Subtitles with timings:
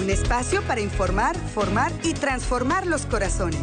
[0.00, 3.60] un espacio para informar, formar y transformar los corazones.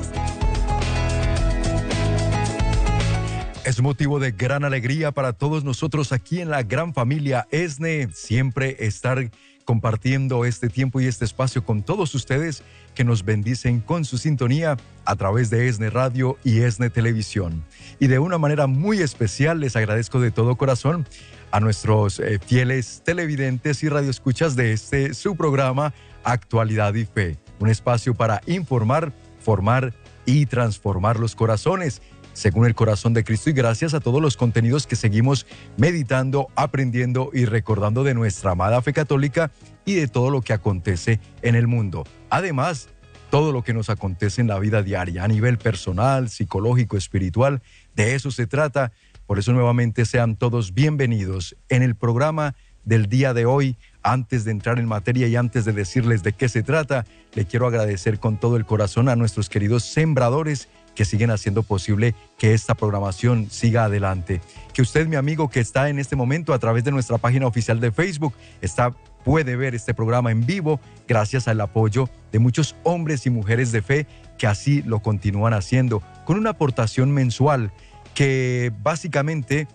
[3.65, 8.77] Es motivo de gran alegría para todos nosotros aquí en la gran familia ESNE siempre
[8.79, 9.29] estar
[9.65, 12.63] compartiendo este tiempo y este espacio con todos ustedes
[12.95, 17.65] que nos bendicen con su sintonía a través de ESNE Radio y ESNE Televisión.
[17.99, 21.05] Y de una manera muy especial les agradezco de todo corazón
[21.51, 25.93] a nuestros eh, fieles televidentes y radioescuchas de este su programa
[26.27, 29.93] Actualidad y Fe, un espacio para informar, formar
[30.25, 32.01] y transformar los corazones
[32.33, 35.47] según el corazón de Cristo y gracias a todos los contenidos que seguimos
[35.77, 39.51] meditando, aprendiendo y recordando de nuestra amada fe católica
[39.85, 42.03] y de todo lo que acontece en el mundo.
[42.29, 42.89] Además,
[43.29, 47.61] todo lo que nos acontece en la vida diaria a nivel personal, psicológico, espiritual,
[47.95, 48.91] de eso se trata.
[49.27, 53.77] Por eso nuevamente sean todos bienvenidos en el programa del día de hoy.
[54.07, 57.67] Antes de entrar en materia y antes de decirles de qué se trata, le quiero
[57.67, 62.73] agradecer con todo el corazón a nuestros queridos sembradores que siguen haciendo posible que esta
[62.73, 64.39] programación siga adelante.
[64.73, 67.81] Que usted, mi amigo, que está en este momento a través de nuestra página oficial
[67.81, 68.95] de Facebook, está
[69.25, 73.81] puede ver este programa en vivo gracias al apoyo de muchos hombres y mujeres de
[73.81, 74.07] fe
[74.37, 77.73] que así lo continúan haciendo, con una aportación mensual
[78.13, 79.67] que básicamente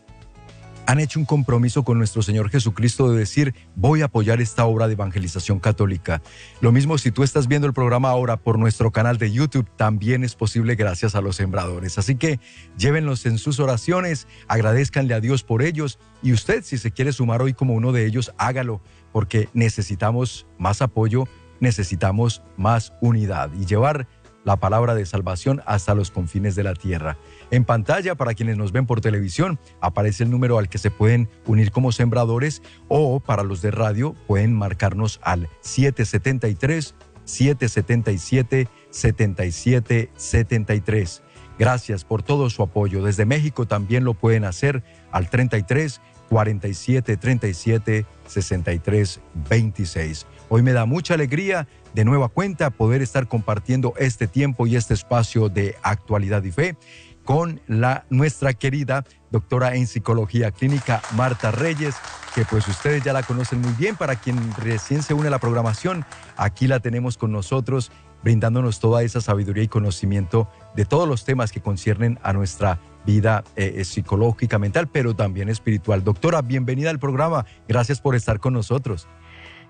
[0.86, 4.86] han hecho un compromiso con nuestro Señor Jesucristo de decir, voy a apoyar esta obra
[4.86, 6.22] de evangelización católica.
[6.60, 10.24] Lo mismo si tú estás viendo el programa ahora por nuestro canal de YouTube, también
[10.24, 11.98] es posible gracias a los sembradores.
[11.98, 12.40] Así que
[12.76, 17.42] llévenlos en sus oraciones, agradezcanle a Dios por ellos y usted si se quiere sumar
[17.42, 21.28] hoy como uno de ellos, hágalo, porque necesitamos más apoyo,
[21.60, 24.08] necesitamos más unidad y llevar
[24.44, 27.16] la palabra de salvación hasta los confines de la tierra.
[27.50, 31.28] En pantalla, para quienes nos ven por televisión, aparece el número al que se pueden
[31.46, 41.22] unir como sembradores o para los de radio pueden marcarnos al 773 777 7773.
[41.58, 43.02] Gracias por todo su apoyo.
[43.04, 49.20] Desde México también lo pueden hacer al 33 47 37 63
[49.50, 50.26] 26.
[50.54, 54.92] Hoy me da mucha alegría de nueva cuenta poder estar compartiendo este tiempo y este
[54.92, 56.76] espacio de actualidad y fe
[57.24, 61.94] con la nuestra querida doctora en psicología clínica Marta Reyes,
[62.34, 63.96] que pues ustedes ya la conocen muy bien.
[63.96, 66.04] Para quien recién se une a la programación,
[66.36, 67.90] aquí la tenemos con nosotros
[68.22, 73.42] brindándonos toda esa sabiduría y conocimiento de todos los temas que conciernen a nuestra vida
[73.56, 76.04] eh, eh, psicológica, mental, pero también espiritual.
[76.04, 77.46] Doctora, bienvenida al programa.
[77.66, 79.08] Gracias por estar con nosotros.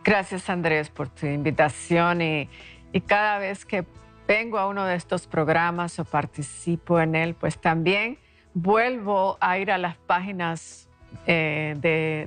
[0.05, 2.49] Gracias Andrés por tu invitación y,
[2.93, 3.85] y cada vez que
[4.27, 8.19] vengo a uno de estos programas o participo en él, pues también
[8.55, 10.89] vuelvo a ir a las páginas
[11.27, 11.75] eh,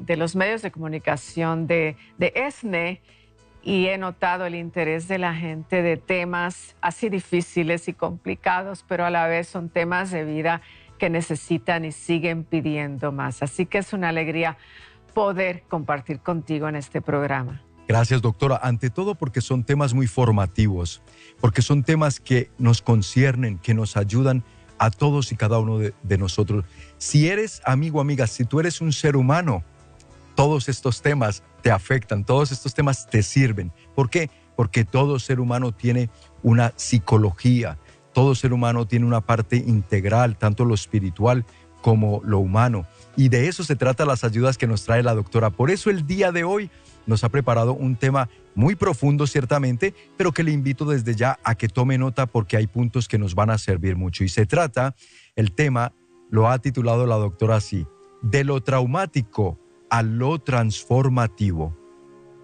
[0.06, 3.02] de, los medios de comunicación de, de ESNE
[3.64, 9.06] y he notado el interés de la gente de temas así difíciles y complicados, pero
[9.06, 10.62] a la vez son temas de vida
[11.00, 13.42] que necesitan y siguen pidiendo más.
[13.42, 14.58] Así que es una alegría
[15.16, 17.64] poder compartir contigo en este programa.
[17.88, 18.60] Gracias, doctora.
[18.62, 21.02] Ante todo porque son temas muy formativos,
[21.40, 24.44] porque son temas que nos conciernen, que nos ayudan
[24.78, 26.66] a todos y cada uno de, nosotros.
[26.98, 29.64] Si eres amigo, amiga, si tú eres un ser humano,
[30.36, 33.72] todos estos temas te afectan, todos estos temas te sirven.
[33.96, 34.30] ¿Por qué?
[34.58, 36.10] Porque todo ser humano tiene
[36.44, 37.78] una psicología,
[38.14, 41.46] todo ser humano tiene una parte integral, tanto lo espiritual
[41.86, 42.88] como lo humano.
[43.16, 45.52] Y de eso se trata las ayudas que nos trae la doctora.
[45.52, 46.72] Por eso el día de hoy
[47.06, 51.54] nos ha preparado un tema muy profundo ciertamente, pero que le invito desde ya a
[51.54, 54.24] que tome nota porque hay puntos que nos van a servir mucho.
[54.24, 54.96] Y se trata,
[55.36, 55.94] el tema
[56.32, 57.86] lo ha titulado la doctora así,
[58.24, 59.60] de lo traumático
[59.92, 61.78] a lo transformativo.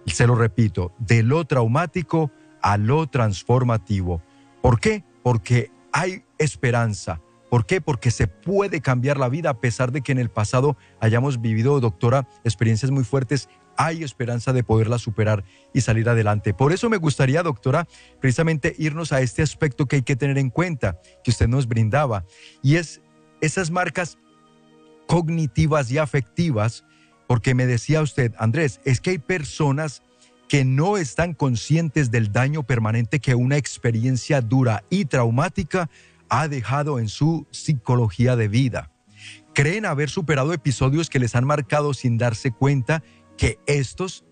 [0.06, 2.30] Se lo repito, de lo traumático
[2.62, 4.22] a lo transformativo.
[4.62, 5.02] ¿Por qué?
[5.24, 7.20] Porque hay esperanza.
[7.52, 7.82] ¿Por qué?
[7.82, 11.78] Porque se puede cambiar la vida a pesar de que en el pasado hayamos vivido,
[11.80, 16.54] doctora, experiencias muy fuertes hay esperanza de poderla superar y salir adelante.
[16.54, 17.86] Por eso me gustaría, doctora,
[18.22, 22.24] precisamente irnos a este aspecto que hay que tener en cuenta, que usted nos brindaba,
[22.62, 23.02] y es
[23.42, 24.16] esas marcas
[25.06, 26.86] cognitivas y afectivas,
[27.26, 30.00] porque me decía usted, Andrés, es que hay personas
[30.48, 35.90] que no están conscientes del daño permanente que una experiencia dura y traumática
[36.32, 38.90] ha dejado en su psicología de vida.
[39.52, 43.02] Creen haber superado episodios que les han marcado sin darse cuenta
[43.36, 44.24] que estos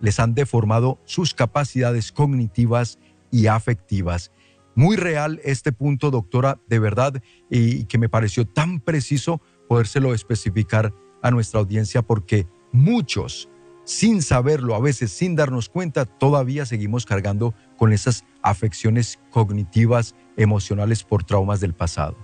[0.00, 3.00] les han deformado sus capacidades cognitivas
[3.32, 4.30] y afectivas.
[4.76, 7.20] Muy real este punto, doctora, de verdad,
[7.50, 13.48] y que me pareció tan preciso podérselo especificar a nuestra audiencia porque muchos
[13.88, 21.04] sin saberlo, a veces sin darnos cuenta, todavía seguimos cargando con esas afecciones cognitivas, emocionales
[21.04, 22.16] por traumas del pasado.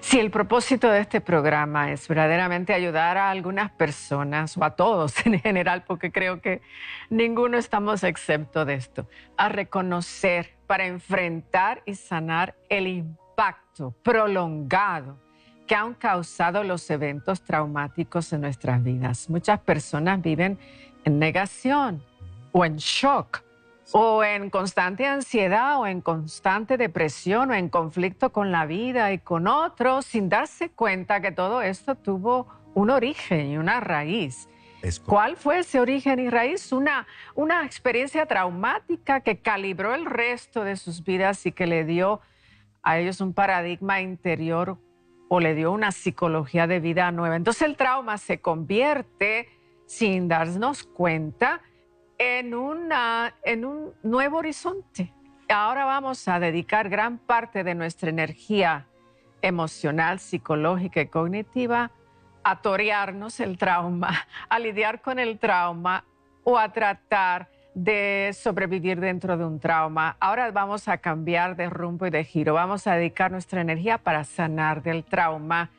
[0.00, 5.14] Si el propósito de este programa es verdaderamente ayudar a algunas personas o a todos
[5.26, 6.62] en general, porque creo que
[7.10, 15.18] ninguno estamos exento de esto, a reconocer para enfrentar y sanar el impacto prolongado
[15.66, 19.30] que han causado los eventos traumáticos en nuestras vidas.
[19.30, 20.58] Muchas personas viven
[21.04, 22.02] en negación
[22.52, 23.42] o en shock
[23.92, 29.18] o en constante ansiedad o en constante depresión o en conflicto con la vida y
[29.18, 34.48] con otros sin darse cuenta que todo esto tuvo un origen y una raíz.
[35.04, 36.72] ¿Cuál fue ese origen y raíz?
[36.72, 42.20] Una, una experiencia traumática que calibró el resto de sus vidas y que le dio
[42.82, 44.78] a ellos un paradigma interior
[45.28, 47.36] o le dio una psicología de vida nueva.
[47.36, 49.48] Entonces el trauma se convierte,
[49.86, 51.60] sin darnos cuenta,
[52.20, 55.10] en, una, en un nuevo horizonte.
[55.48, 58.86] Ahora vamos a dedicar gran parte de nuestra energía
[59.40, 61.90] emocional, psicológica y cognitiva
[62.44, 66.04] a torearnos el trauma, a lidiar con el trauma
[66.44, 70.18] o a tratar de sobrevivir dentro de un trauma.
[70.20, 72.52] Ahora vamos a cambiar de rumbo y de giro.
[72.52, 75.70] Vamos a dedicar nuestra energía para sanar del trauma,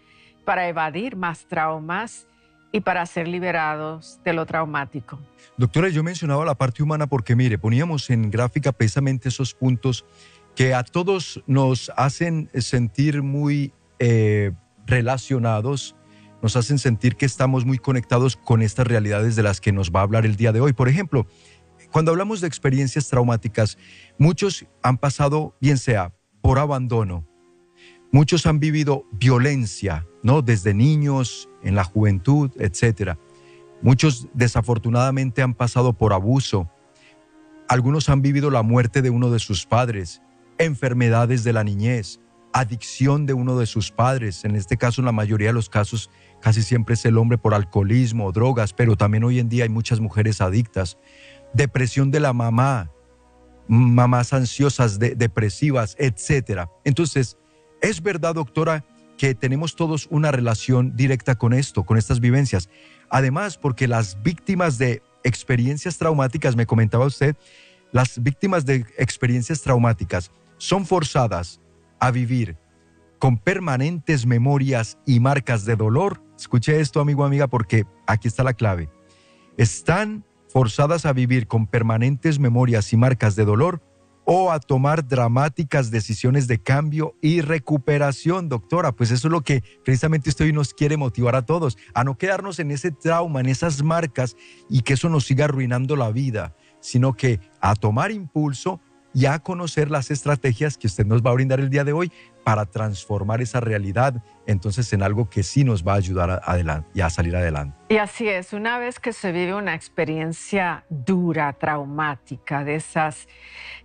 [0.44, 2.28] para evadir más traumas
[2.72, 5.20] y para ser liberados de lo traumático.
[5.58, 10.06] Doctora, yo mencionaba la parte humana porque, mire, poníamos en gráfica precisamente esos puntos
[10.56, 14.52] que a todos nos hacen sentir muy eh,
[14.86, 15.96] relacionados,
[16.42, 20.00] nos hacen sentir que estamos muy conectados con estas realidades de las que nos va
[20.00, 20.74] a hablar el día de hoy.
[20.74, 21.28] Por ejemplo,
[21.92, 23.78] cuando hablamos de experiencias traumáticas,
[24.18, 27.28] muchos han pasado, bien sea por abandono,
[28.12, 30.42] muchos han vivido violencia, ¿no?
[30.42, 33.18] Desde niños, en la juventud, etcétera.
[33.82, 36.70] Muchos desafortunadamente han pasado por abuso.
[37.68, 40.22] Algunos han vivido la muerte de uno de sus padres,
[40.58, 42.20] enfermedades de la niñez,
[42.54, 44.46] adicción de uno de sus padres.
[44.46, 46.10] En este caso, en la mayoría de los casos,
[46.42, 50.00] casi siempre es el hombre por alcoholismo, drogas, pero también hoy en día hay muchas
[50.00, 50.98] mujeres adictas.
[51.54, 52.92] Depresión de la mamá,
[53.68, 56.68] mamás ansiosas, depresivas, etc.
[56.84, 57.38] Entonces,
[57.82, 58.86] es verdad, doctora,
[59.18, 62.70] que tenemos todos una relación directa con esto, con estas vivencias.
[63.10, 67.36] Además, porque las víctimas de experiencias traumáticas, me comentaba usted,
[67.92, 71.60] las víctimas de experiencias traumáticas son forzadas
[72.00, 72.58] a vivir
[73.20, 76.24] con permanentes memorias y marcas de dolor.
[76.38, 78.90] Escuche esto, amigo, amiga, porque aquí está la clave.
[79.58, 83.82] Están forzadas a vivir con permanentes memorias y marcas de dolor
[84.26, 88.92] o a tomar dramáticas decisiones de cambio y recuperación, doctora.
[88.92, 92.18] Pues eso es lo que precisamente usted hoy nos quiere motivar a todos, a no
[92.18, 94.36] quedarnos en ese trauma, en esas marcas
[94.70, 98.80] y que eso nos siga arruinando la vida, sino que a tomar impulso
[99.14, 102.12] y a conocer las estrategias que usted nos va a brindar el día de hoy
[102.44, 106.90] para transformar esa realidad entonces en algo que sí nos va a ayudar a, adelante,
[106.94, 107.78] y a salir adelante.
[107.90, 113.28] Y así es, una vez que se vive una experiencia dura, traumática, de esas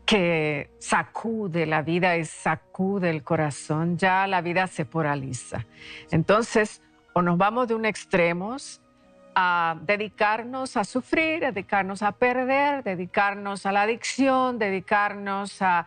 [0.07, 5.67] que sacude la vida y sacude el corazón, ya la vida se paraliza.
[6.13, 6.81] Entonces,
[7.13, 8.57] o nos vamos de un extremo
[9.35, 15.87] a dedicarnos a sufrir, dedicarnos a perder, dedicarnos a la adicción, dedicarnos a,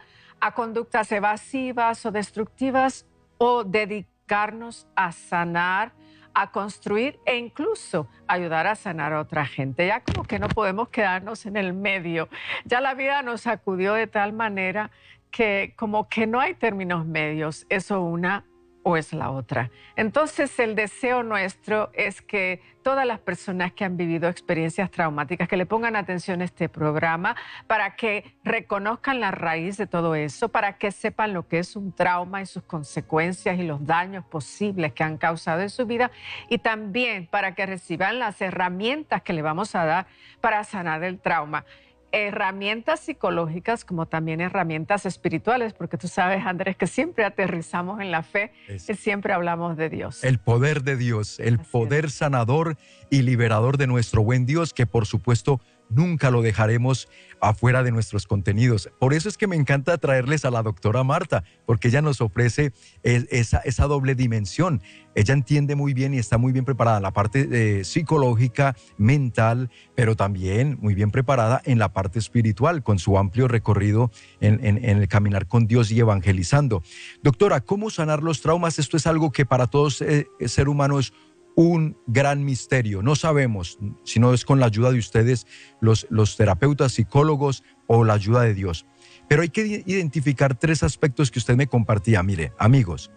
[0.54, 3.06] conductas evasivas o destructivas
[3.38, 5.92] o dedicarnos a sanar,
[6.34, 9.88] a construir e incluso ayudar a sanar a otra gente.
[9.88, 12.30] Ya como que no podemos quedarnos en el medio.
[12.66, 14.92] Ya la vida nos sacudió de tal manera
[15.32, 17.66] que como que no hay términos medios.
[17.70, 18.46] Eso una
[18.90, 19.70] o es la otra.
[19.96, 25.58] Entonces el deseo nuestro es que todas las personas que han vivido experiencias traumáticas, que
[25.58, 27.36] le pongan atención a este programa
[27.68, 31.92] para que reconozcan la raíz de todo eso, para que sepan lo que es un
[31.92, 36.10] trauma y sus consecuencias y los daños posibles que han causado en su vida
[36.50, 40.08] y también para que reciban las herramientas que le vamos a dar
[40.42, 41.66] para sanar el trauma
[42.12, 48.24] herramientas psicológicas como también herramientas espirituales, porque tú sabes, Andrés, que siempre aterrizamos en la
[48.24, 50.24] fe, que siempre hablamos de Dios.
[50.24, 52.78] El poder de Dios, el poder sanador
[53.10, 55.60] y liberador de nuestro buen Dios, que por supuesto
[55.90, 57.10] nunca lo dejaremos
[57.42, 58.90] afuera de nuestros contenidos.
[59.00, 62.74] Por eso es que me encanta traerles a la doctora Marta, porque ella nos ofrece
[63.04, 64.82] esa, doble dimensión.
[65.16, 69.70] Ella entiende muy bien y está muy bien preparada en la parte eh, psicológica, mental,
[69.96, 75.08] pero también muy bien preparada en la parte espiritual, con su amplio recorrido en, el
[75.08, 76.84] caminar con Dios y evangelizando.
[77.24, 78.80] Doctora, ¿cómo sanar los traumas?
[78.80, 81.14] Esto es algo que para todos eh, ser humano es
[81.56, 83.02] un gran misterio.
[83.02, 85.46] No sabemos si no es con la ayuda de ustedes,
[85.82, 88.86] los, los terapeutas, psicólogos o la ayuda de Dios.
[89.28, 92.24] Pero hay que identificar tres aspectos que usted me compartía.
[92.24, 93.12] Mire, amigos,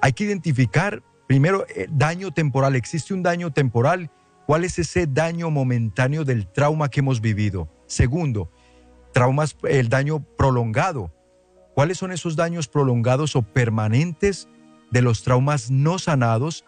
[0.00, 2.76] hay que identificar primero eh, daño temporal.
[2.76, 4.10] ¿Existe un daño temporal?
[4.46, 7.68] ¿Cuál es ese daño momentáneo del trauma que hemos vivido?
[7.86, 8.50] Segundo,
[9.12, 11.12] traumas, el daño prolongado.
[11.74, 14.48] ¿Cuáles son esos daños prolongados o permanentes
[14.90, 16.64] de los traumas no sanados?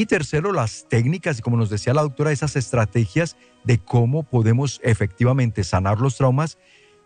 [0.00, 4.80] Y tercero, las técnicas y como nos decía la doctora, esas estrategias de cómo podemos
[4.82, 6.56] efectivamente sanar los traumas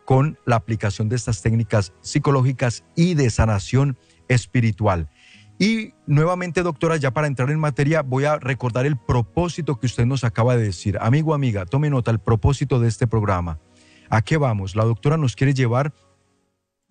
[0.04, 3.98] con la aplicación de estas técnicas psicológicas y de sanación
[4.28, 5.10] espiritual.
[5.58, 10.06] Y nuevamente, doctora, ya para entrar en materia, voy a recordar el propósito que usted
[10.06, 10.96] nos acaba de decir.
[11.00, 13.58] Amigo, amiga, tome nota, el propósito de este programa.
[14.08, 14.76] ¿A qué vamos?
[14.76, 15.92] La doctora nos quiere llevar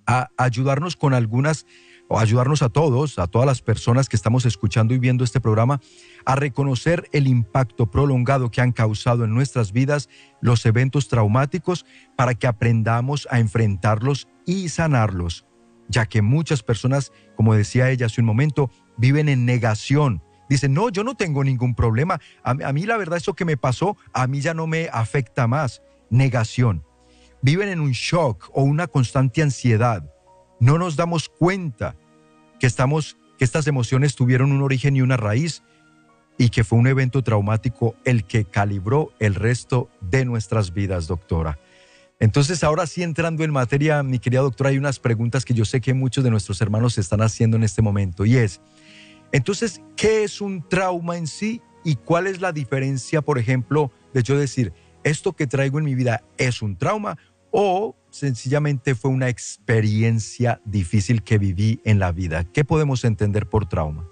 [0.05, 1.65] a ayudarnos con algunas,
[2.13, 5.81] o ayudarnos a todos, a todas las personas que estamos escuchando y viendo este programa,
[6.25, 12.35] a reconocer el impacto prolongado que han causado en nuestras vidas los eventos traumáticos para
[12.35, 15.47] que aprendamos a enfrentarlos y sanarlos,
[15.87, 20.21] ya que muchas personas, como decía ella hace un momento, viven en negación.
[20.47, 22.21] Dicen, no, yo no tengo ningún problema.
[22.43, 25.47] A, a mí la verdad, eso que me pasó, a mí ya no me afecta
[25.47, 25.81] más.
[26.11, 26.83] Negación
[27.41, 30.09] viven en un shock o una constante ansiedad.
[30.59, 31.95] No nos damos cuenta
[32.63, 35.63] que, estamos, que estas emociones tuvieron un origen y una raíz
[36.37, 41.59] y que fue un evento traumático el que calibró el resto de nuestras vidas, doctora.
[42.21, 45.81] Entonces, ahora sí entrando en materia, mi querida doctora, hay unas preguntas que yo sé
[45.81, 48.61] que muchos de nuestros hermanos están haciendo en este momento y es,
[49.33, 54.23] entonces, ¿qué es un trauma en sí y cuál es la diferencia, por ejemplo, de
[54.23, 54.71] yo decir,
[55.03, 57.17] esto que traigo en mi vida es un trauma
[57.51, 62.43] o sencillamente fue una experiencia difícil que viví en la vida?
[62.43, 64.07] ¿Qué podemos entender por trauma?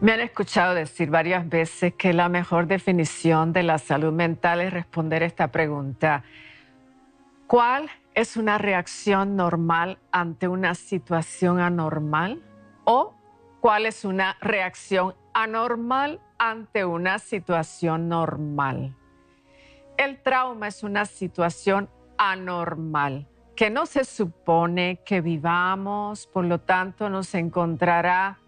[0.00, 4.72] Me han escuchado decir varias veces que la mejor definición de la salud mental es
[4.72, 6.24] responder esta pregunta.
[7.46, 12.42] ¿Cuál es una reacción normal ante una situación anormal?
[12.84, 13.14] ¿O
[13.60, 18.96] cuál es una reacción anormal ante una situación normal?
[19.96, 21.88] El trauma es una situación
[22.18, 28.38] anormal, que no se supone que vivamos, por lo tanto nos encontrará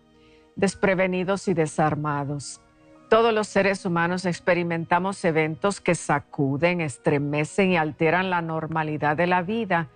[0.54, 2.60] desprevenidos y desarmados.
[3.08, 9.40] Todos los seres humanos experimentamos eventos que sacuden, estremecen y alteran la normalidad de la
[9.40, 9.88] vida.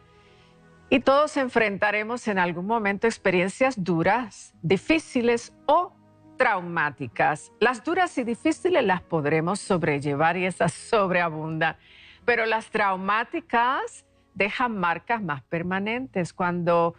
[0.88, 5.92] Y todos enfrentaremos en algún momento experiencias duras, difíciles o
[6.38, 7.52] traumáticas.
[7.60, 11.76] Las duras y difíciles las podremos sobrellevar y esas sobreabundan
[12.24, 16.94] pero las traumáticas dejan marcas más permanentes cuando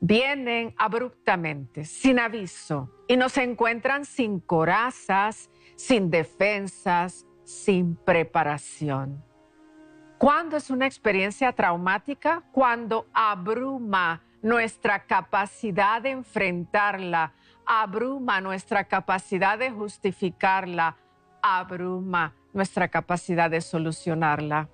[0.00, 9.22] vienen abruptamente, sin aviso, y nos encuentran sin corazas, sin defensas, sin preparación.
[10.18, 12.42] ¿Cuándo es una experiencia traumática?
[12.52, 17.32] Cuando abruma nuestra capacidad de enfrentarla,
[17.66, 20.96] abruma nuestra capacidad de justificarla,
[21.42, 24.68] abruma nuestra capacidad de solucionarla.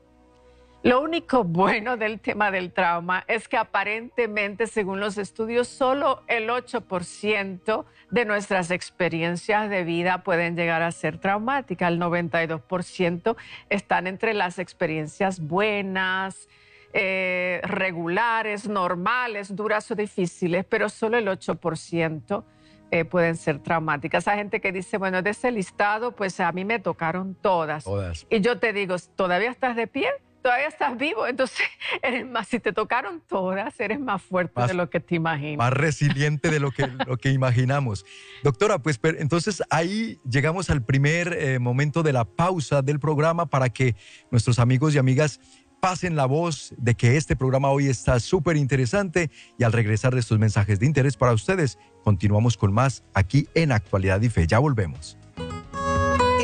[0.86, 6.48] Lo único bueno del tema del trauma es que aparentemente, según los estudios, solo el
[6.48, 11.90] 8% de nuestras experiencias de vida pueden llegar a ser traumáticas.
[11.90, 13.36] El 92%
[13.68, 16.48] están entre las experiencias buenas,
[16.92, 22.44] eh, regulares, normales, duras o difíciles, pero solo el 8%
[22.92, 24.28] eh, pueden ser traumáticas.
[24.28, 27.82] Hay gente que dice, bueno, de ese listado, pues a mí me tocaron todas.
[27.82, 28.24] Todas.
[28.30, 30.08] Y yo te digo, ¿todavía estás de pie?
[30.46, 31.26] ¿Todavía estás vivo?
[31.26, 31.58] Entonces,
[32.04, 35.58] eres más, si te tocaron todas, eres más fuerte de lo que te imaginas.
[35.58, 38.06] Más resiliente de lo que, lo que imaginamos.
[38.44, 43.70] Doctora, pues entonces ahí llegamos al primer eh, momento de la pausa del programa para
[43.70, 43.96] que
[44.30, 45.40] nuestros amigos y amigas
[45.80, 50.20] pasen la voz de que este programa hoy está súper interesante y al regresar de
[50.20, 54.46] estos mensajes de interés para ustedes, continuamos con más aquí en Actualidad y Fe.
[54.46, 55.18] Ya volvemos.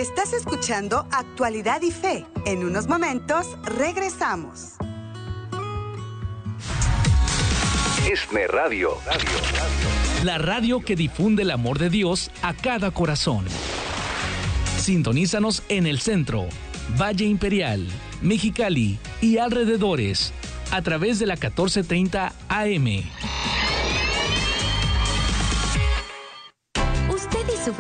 [0.03, 2.27] Estás escuchando Actualidad y Fe.
[2.45, 4.73] En unos momentos regresamos.
[8.11, 8.99] ESNE Radio.
[10.25, 13.45] La radio que difunde el amor de Dios a cada corazón.
[14.77, 16.49] Sintonízanos en el centro
[17.01, 17.87] Valle Imperial,
[18.23, 20.33] Mexicali y alrededores
[20.73, 23.05] a través de la 1430 AM.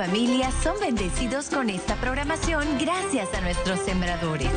[0.06, 4.50] Familia son bendecidos con esta programación gracias a nuestros sembradores.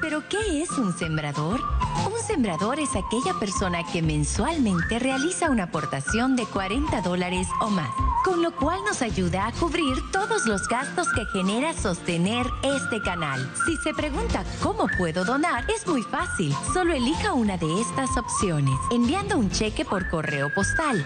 [0.00, 1.60] ¿Pero qué es un sembrador?
[2.06, 7.90] Un sembrador es aquella persona que mensualmente realiza una aportación de 40 dólares o más,
[8.24, 13.52] con lo cual nos ayuda a cubrir todos los gastos que genera sostener este canal.
[13.66, 16.54] Si se pregunta cómo puedo donar, es muy fácil.
[16.72, 21.04] Solo elija una de estas opciones, enviando un cheque por correo postal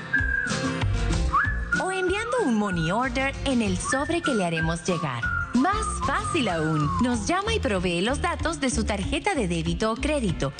[2.47, 5.25] un money order en el sobre que le haremos llegar.
[5.55, 9.97] Más fácil aún, nos llama y provee los datos de su tarjeta de débito o
[9.97, 10.53] crédito.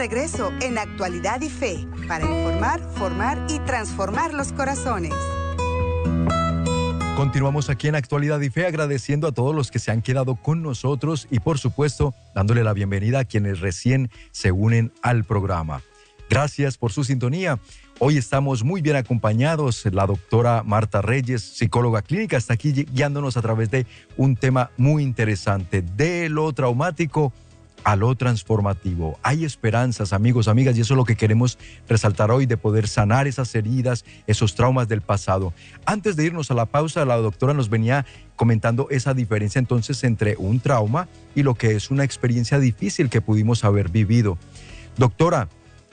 [0.08, 5.16] Regreso en Actualidad y Fe para informar, formar y transformar los corazones.
[7.16, 10.62] Continuamos aquí en Actualidad y Fe agradeciendo a todos los que se han quedado con
[10.62, 15.82] nosotros y por supuesto dándole la bienvenida a quienes recién se unen al programa.
[16.30, 17.58] Gracias por su sintonía.
[17.98, 19.86] Hoy estamos muy bien acompañados.
[19.92, 25.02] La doctora Marta Reyes, psicóloga clínica, está aquí guiándonos a través de un tema muy
[25.02, 27.34] interesante, de lo traumático
[27.86, 29.18] a lo transformativo.
[29.22, 33.27] Hay esperanzas, amigos, amigas, y eso es lo que queremos resaltar hoy, de poder sanar
[33.27, 35.54] esas heridas, esos traumas del pasado.
[35.86, 40.36] Antes de irnos a la pausa, la doctora nos venía comentando esa diferencia entonces entre
[40.38, 44.39] un trauma y lo que es una experiencia difícil que pudimos haber vivido.
[44.98, 45.48] Doctora,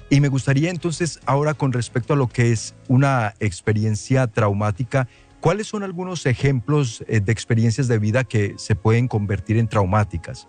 [0.08, 5.08] y me gustaría entonces ahora con respecto a lo que es una experiencia traumática,
[5.40, 10.48] ¿cuáles son algunos ejemplos eh, de experiencias de vida que se pueden convertir en traumáticas?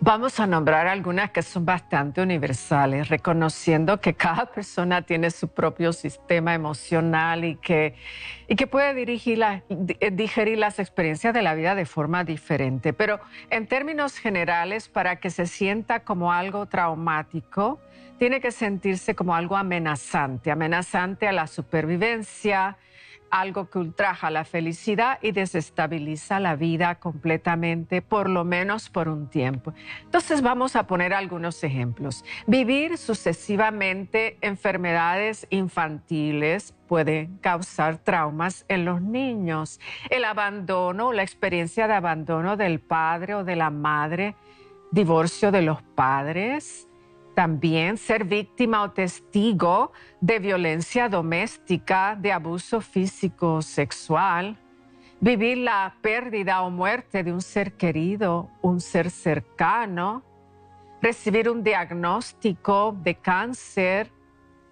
[0.00, 5.92] Vamos a nombrar algunas que son bastante universales, reconociendo que cada persona tiene su propio
[5.92, 7.96] sistema emocional y que,
[8.46, 12.92] y que puede eh, digerir las experiencias de la vida de forma diferente.
[12.92, 13.18] Pero
[13.50, 17.80] en términos generales, para que se sienta como algo traumático,
[18.20, 22.76] tiene que sentirse como algo amenazante, amenazante a la supervivencia,
[23.30, 29.28] algo que ultraja la felicidad y desestabiliza la vida completamente, por lo menos por un
[29.28, 29.74] tiempo.
[30.04, 32.24] Entonces vamos a poner algunos ejemplos.
[32.46, 39.78] Vivir sucesivamente enfermedades infantiles puede causar traumas en los niños.
[40.10, 44.34] El abandono, la experiencia de abandono del padre o de la madre,
[44.90, 46.87] divorcio de los padres,
[47.38, 54.58] también ser víctima o testigo de violencia doméstica, de abuso físico, sexual,
[55.20, 60.24] vivir la pérdida o muerte de un ser querido, un ser cercano,
[61.00, 64.10] recibir un diagnóstico de cáncer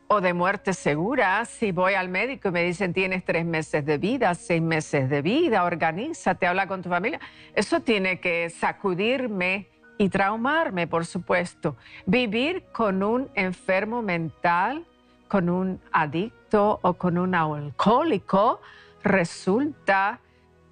[0.09, 1.45] o de muerte segura.
[1.45, 5.23] Si voy al médico y me dicen tienes tres meses de vida, seis meses de
[5.23, 7.21] vida, organízate, habla con tu familia,
[7.55, 11.77] eso tiene que sacudirme y traumarme, por supuesto.
[12.07, 14.87] Vivir con un enfermo mental,
[15.29, 18.61] con un adicto o con un alcohólico
[19.03, 20.21] resulta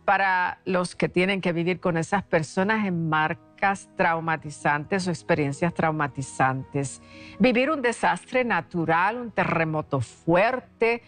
[0.05, 7.01] para los que tienen que vivir con esas personas en marcas traumatizantes o experiencias traumatizantes.
[7.39, 11.03] Vivir un desastre natural, un terremoto fuerte,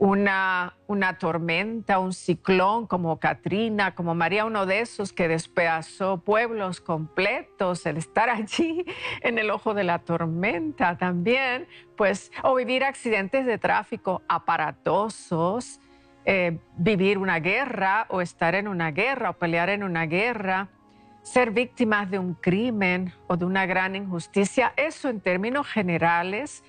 [0.00, 6.80] una, una tormenta, un ciclón como Katrina, como María, uno de esos que despedazó pueblos
[6.80, 8.86] completos, el estar allí
[9.20, 15.80] en el ojo de la tormenta también, pues, o vivir accidentes de tráfico aparatosos,
[16.24, 20.68] eh, vivir una guerra o estar en una guerra o pelear en una guerra,
[21.22, 26.64] ser víctimas de un crimen o de una gran injusticia, eso en términos generales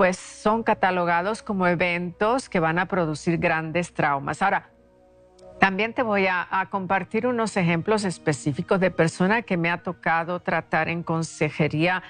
[0.00, 4.40] pues son catalogados como eventos que van a producir grandes traumas.
[4.40, 4.70] Ahora,
[5.58, 10.88] también te voy a, compartir unos ejemplos específicos de personas que me ha tocado tratar
[10.88, 12.02] en consejería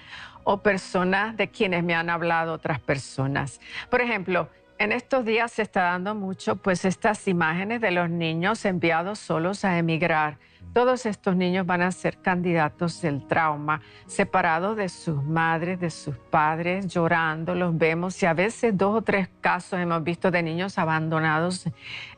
[0.44, 3.60] o personas de quienes me han hablado otras personas.
[3.90, 4.48] Por ejemplo,
[4.78, 9.64] en estos días se está dando mucho, pues estas imágenes de los niños enviados solos
[9.64, 10.38] a emigrar.
[10.72, 16.16] Todos estos niños van a ser candidatos del trauma, separados de sus madres, de sus
[16.16, 20.78] padres, llorando, los vemos y a veces dos o tres casos hemos visto de niños
[20.78, 21.64] abandonados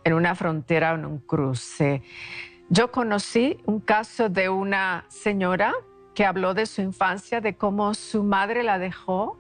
[0.05, 2.03] en una frontera o en un cruce.
[2.69, 5.73] Yo conocí un caso de una señora
[6.15, 9.39] que habló de su infancia, de cómo su madre la dejó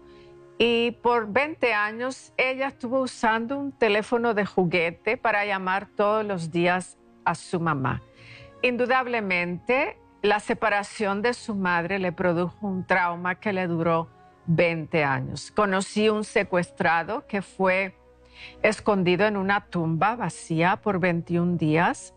[0.57, 6.51] y por 20 años ella estuvo usando un teléfono de juguete para llamar todos los
[6.51, 6.97] días
[7.27, 8.01] a su mamá.
[8.63, 14.09] Indudablemente, la separación de su madre le produjo un trauma que le duró
[14.47, 15.51] 20 años.
[15.51, 17.97] Conocí un secuestrado que fue
[18.63, 22.15] escondido en una tumba vacía por 21 días.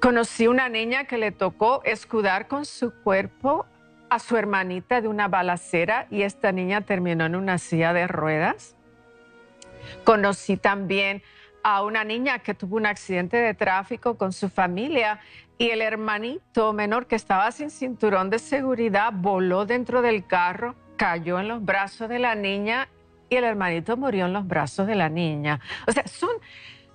[0.00, 3.66] Conocí una niña que le tocó escudar con su cuerpo
[4.08, 8.74] a su hermanita de una balacera y esta niña terminó en una silla de ruedas.
[10.04, 11.22] Conocí también
[11.62, 15.20] a una niña que tuvo un accidente de tráfico con su familia
[15.58, 21.40] y el hermanito menor que estaba sin cinturón de seguridad voló dentro del carro, cayó
[21.40, 22.88] en los brazos de la niña
[23.28, 25.60] y el hermanito murió en los brazos de la niña.
[25.86, 26.30] O sea, son,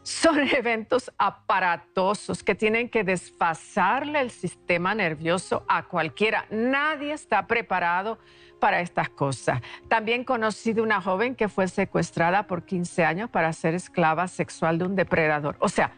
[0.03, 6.45] son eventos aparatosos que tienen que desfasarle el sistema nervioso a cualquiera.
[6.51, 8.19] Nadie está preparado
[8.59, 9.59] para estas cosas.
[9.87, 14.77] También conocí de una joven que fue secuestrada por 15 años para ser esclava sexual
[14.77, 15.57] de un depredador.
[15.59, 15.93] O sea,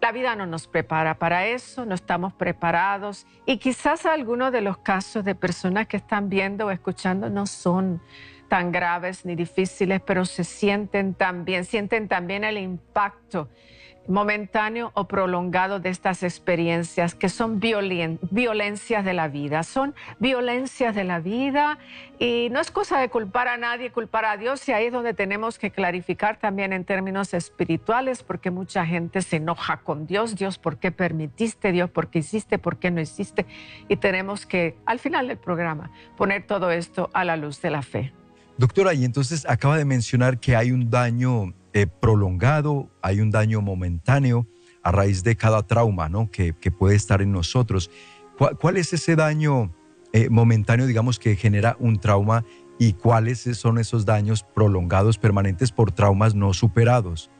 [0.00, 3.26] la vida no nos prepara para eso, no estamos preparados.
[3.46, 8.00] Y quizás algunos de los casos de personas que están viendo o escuchando no son
[8.48, 13.48] tan graves ni difíciles, pero se sienten también, sienten también el impacto
[14.08, 21.04] momentáneo o prolongado de estas experiencias que son violencias de la vida, son violencias de
[21.04, 21.78] la vida
[22.18, 25.14] y no es cosa de culpar a nadie, culpar a Dios y ahí es donde
[25.14, 30.58] tenemos que clarificar también en términos espirituales porque mucha gente se enoja con Dios, Dios,
[30.58, 31.72] ¿por qué permitiste?
[31.72, 32.58] Dios, ¿por qué hiciste?
[32.58, 33.46] ¿Por qué no hiciste?
[33.88, 37.82] Y tenemos que al final del programa poner todo esto a la luz de la
[37.82, 38.12] fe.
[38.56, 43.60] Doctora, y entonces acaba de mencionar que hay un daño eh, prolongado, hay un daño
[43.60, 44.46] momentáneo
[44.82, 46.30] a raíz de cada trauma ¿no?
[46.30, 47.90] que, puede estar en nosotros.
[48.58, 49.74] ¿Cuál, es ese daño
[50.12, 52.44] eh, momentáneo, digamos, que genera un trauma
[52.78, 57.30] y cuáles son esos daños prolongados, permanentes por traumas no superados?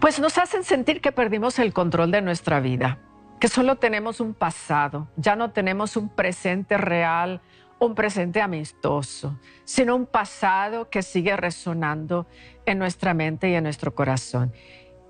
[0.00, 2.98] Pues nos hacen sentir que perdimos el control de nuestra vida,
[3.40, 7.40] que solo tenemos un pasado, ya no tenemos un presente real,
[7.78, 12.26] un presente amistoso, sino un pasado que sigue resonando
[12.66, 14.52] en nuestra mente y en nuestro corazón.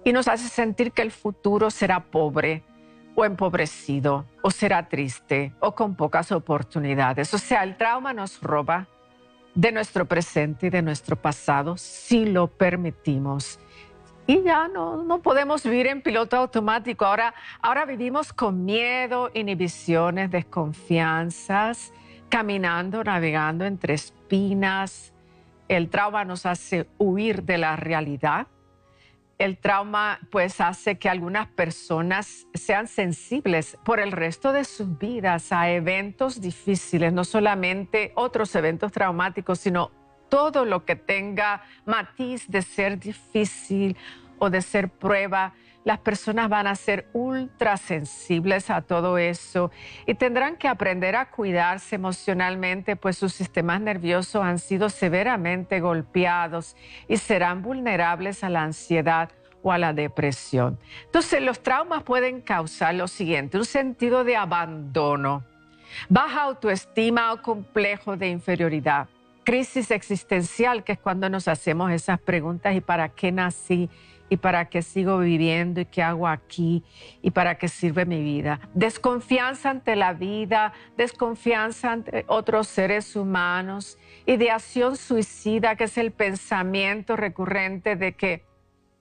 [0.05, 2.63] Y nos hace sentir que el futuro será pobre
[3.15, 7.35] o empobrecido, o será triste, o con pocas oportunidades.
[7.35, 8.87] O sea, el trauma nos roba
[9.55, 13.59] de nuestro presente y de nuestro pasado si lo permitimos.
[14.27, 17.07] Y ya no, no podemos vivir en piloto automático.
[17.07, 21.93] Ahora, ahora vivimos con miedo, inhibiciones, desconfianzas
[22.29, 25.13] caminando, navegando entre espinas.
[25.69, 28.47] El trauma nos hace huir de la realidad.
[29.39, 35.53] El trauma pues hace que algunas personas sean sensibles por el resto de sus vidas
[35.53, 39.93] a eventos difíciles, no solamente otros eventos traumáticos, sino
[40.29, 43.97] todo lo que tenga matiz de ser difícil
[44.39, 49.71] o de ser prueba las personas van a ser ultra sensibles a todo eso
[50.07, 56.77] y tendrán que aprender a cuidarse emocionalmente, pues sus sistemas nerviosos han sido severamente golpeados
[57.09, 59.31] y serán vulnerables a la ansiedad
[59.63, 60.79] o a la depresión.
[61.07, 65.45] Entonces, los traumas pueden causar lo siguiente, un sentido de abandono,
[66.09, 69.09] baja autoestima o complejo de inferioridad,
[69.45, 73.89] crisis existencial, que es cuando nos hacemos esas preguntas, ¿y para qué nací?
[74.29, 76.85] Y para qué sigo viviendo y qué hago aquí
[77.23, 78.61] y para qué sirve mi vida.
[78.75, 87.17] Desconfianza ante la vida, desconfianza ante otros seres humanos, ideación suicida, que es el pensamiento
[87.17, 88.48] recurrente de que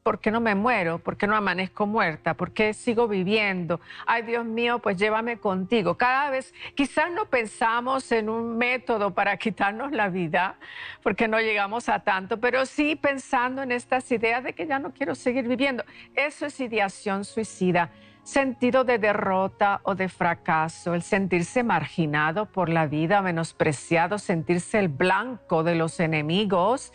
[0.07, 0.99] ¿por qué no me muero?
[0.99, 2.33] ¿Por qué no amanezco muerta?
[2.33, 3.81] ¿Por qué sigo viviendo?
[4.05, 5.97] Ay, Dios mío, pues llévame contigo.
[5.97, 10.55] Cada vez, quizás no pensamos en un método para quitarnos la vida,
[11.03, 14.93] porque no llegamos a tanto, pero sí pensando en estas ideas de que ya no
[14.93, 15.83] quiero seguir viviendo.
[16.15, 17.91] Eso es ideación suicida
[18.23, 24.89] sentido de derrota o de fracaso, el sentirse marginado por la vida, menospreciado, sentirse el
[24.89, 26.91] blanco de los enemigos,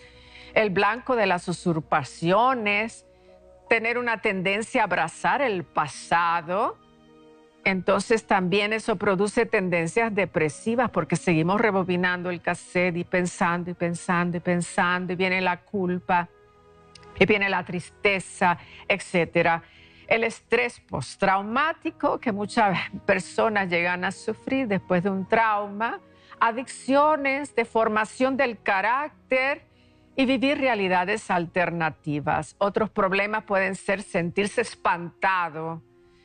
[0.55, 3.07] el blanco de las usurpaciones,
[3.69, 6.77] tener una tendencia a abrazar el pasado,
[7.65, 14.37] entonces también eso produce tendencias depresivas porque seguimos rebobinando el cassette y pensando y pensando
[14.37, 16.29] y pensando y viene la culpa
[17.19, 19.63] y viene la tristeza, etcétera.
[20.09, 26.01] El estrés postraumático que muchas personas llegan a sufrir después de un trauma,
[26.41, 29.72] adicciones, deformación del carácter
[30.17, 32.57] y vivir realidades alternativas.
[32.59, 35.83] Otros problemas pueden ser sentirse espantado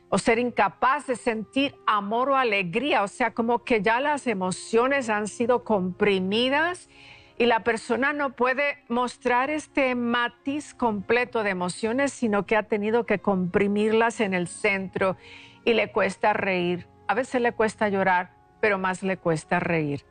[0.10, 5.10] o ser incapaz de sentir amor o alegría, o sea, como que ya las emociones
[5.10, 6.90] han sido comprimidas
[7.38, 13.06] y la persona no puede mostrar este matiz completo de emociones, sino que ha tenido
[13.06, 15.18] que comprimirlas en el centro
[15.64, 16.88] y le cuesta reír.
[17.08, 20.04] A veces le cuesta llorar, pero más le cuesta reír.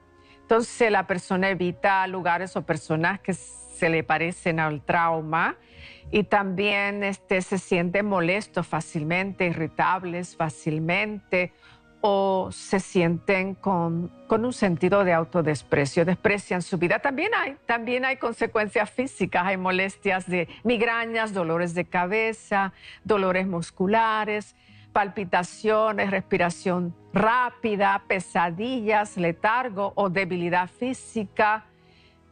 [0.47, 5.57] Entonces la persona evita lugares o personas que se le parecen al trauma
[6.13, 11.53] y también este, se siente molesto fácilmente, irritables fácilmente
[12.01, 17.01] o se sienten con, un sentido de autodesprecio, desprecian su vida.
[17.01, 24.55] También hay, también hay consecuencias físicas, hay molestias de migrañas, dolores de cabeza, dolores musculares,
[24.93, 31.65] palpitaciones, respiración rápida, pesadillas, letargo o debilidad física,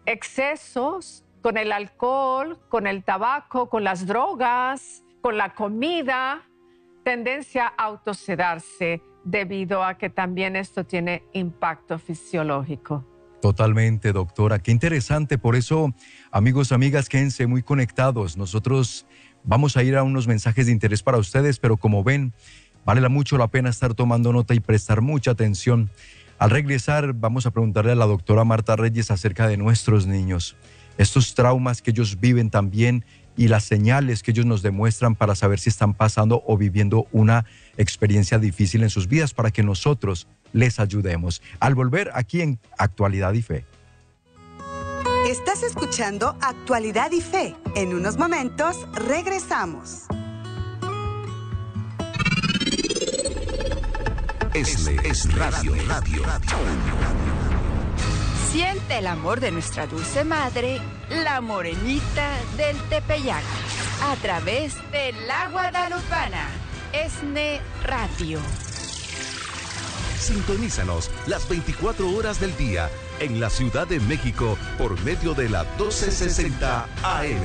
[0.04, 6.42] excesos con el alcohol, con el tabaco, con las drogas, con la comida,
[7.02, 13.04] tendencia a autosedarse debido a que también esto tiene impacto fisiológico.
[13.40, 14.58] Totalmente, doctora.
[14.58, 15.38] Qué interesante.
[15.38, 15.94] Por eso,
[16.30, 18.36] amigos, amigas, quédense muy conectados.
[18.36, 19.06] Nosotros
[19.44, 22.32] vamos a ir a unos mensajes de interés para ustedes, pero como ven,
[22.84, 25.90] vale mucho la pena estar tomando nota y prestar mucha atención.
[26.38, 30.56] Al regresar, vamos a preguntarle a la doctora Marta Reyes acerca de nuestros niños,
[30.98, 33.04] estos traumas que ellos viven también
[33.36, 37.46] y las señales que ellos nos demuestran para saber si están pasando o viviendo una
[37.76, 41.42] experiencia difícil en sus vidas para que nosotros les ayudemos.
[41.60, 43.64] Al volver aquí en Actualidad y Fe.
[45.26, 47.56] Estás escuchando Actualidad y Fe.
[47.74, 50.06] En unos momentos regresamos.
[54.54, 56.22] Este es Radio Radio.
[58.52, 63.42] Siente el amor de nuestra dulce madre, la morenita del Tepeyac,
[64.04, 66.46] a través de la Guadalupana.
[66.92, 68.38] ESNE Radio.
[70.20, 72.88] Sintonízanos las 24 horas del día
[73.18, 77.42] en la Ciudad de México por medio de la 1260 AM.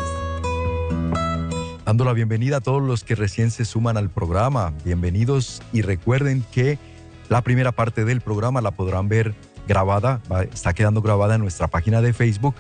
[1.85, 4.73] Dando la bienvenida a todos los que recién se suman al programa.
[4.85, 6.79] Bienvenidos y recuerden que
[7.29, 9.35] la primera parte del programa la podrán ver
[9.67, 10.21] grabada,
[10.53, 12.55] está quedando grabada en nuestra página de Facebook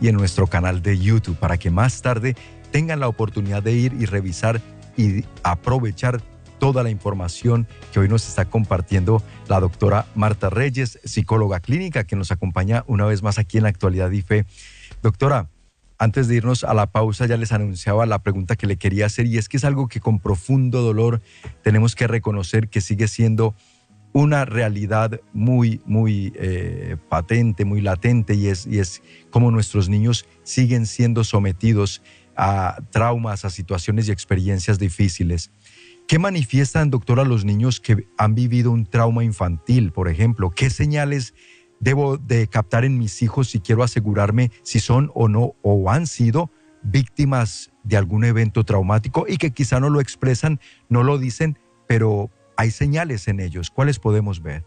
[0.00, 2.36] y en nuestro canal de YouTube para que más tarde
[2.72, 4.60] tengan la oportunidad de ir y revisar
[4.96, 6.20] y aprovechar
[6.64, 12.16] toda la información que hoy nos está compartiendo la doctora Marta Reyes, psicóloga clínica, que
[12.16, 14.46] nos acompaña una vez más aquí en la actualidad IFE.
[15.02, 15.50] Doctora,
[15.98, 19.26] antes de irnos a la pausa ya les anunciaba la pregunta que le quería hacer
[19.26, 21.20] y es que es algo que con profundo dolor
[21.62, 23.54] tenemos que reconocer que sigue siendo
[24.14, 30.24] una realidad muy, muy eh, patente, muy latente y es, y es como nuestros niños
[30.44, 32.00] siguen siendo sometidos
[32.36, 35.50] a traumas, a situaciones y experiencias difíciles.
[36.06, 40.50] ¿Qué manifiestan, doctora, los niños que han vivido un trauma infantil, por ejemplo?
[40.50, 41.32] ¿Qué señales
[41.80, 46.06] debo de captar en mis hijos si quiero asegurarme si son o no o han
[46.06, 46.50] sido
[46.82, 52.30] víctimas de algún evento traumático y que quizá no lo expresan, no lo dicen, pero
[52.58, 53.70] hay señales en ellos.
[53.70, 54.62] ¿Cuáles podemos ver?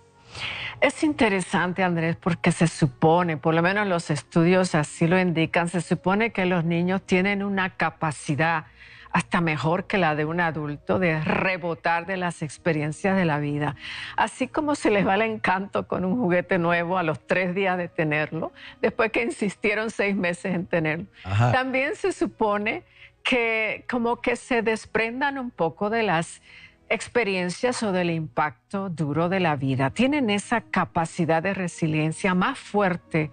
[0.82, 5.82] Es interesante, Andrés, porque se supone, por lo menos los estudios así lo indican, se
[5.82, 8.65] supone que los niños tienen una capacidad
[9.12, 13.76] hasta mejor que la de un adulto de rebotar de las experiencias de la vida.
[14.15, 17.78] Así como se les va el encanto con un juguete nuevo a los tres días
[17.78, 21.06] de tenerlo, después que insistieron seis meses en tenerlo.
[21.52, 22.84] También se supone
[23.24, 26.41] que como que se desprendan un poco de las
[26.89, 29.89] experiencias o del impacto duro de la vida.
[29.89, 33.32] Tienen esa capacidad de resiliencia más fuerte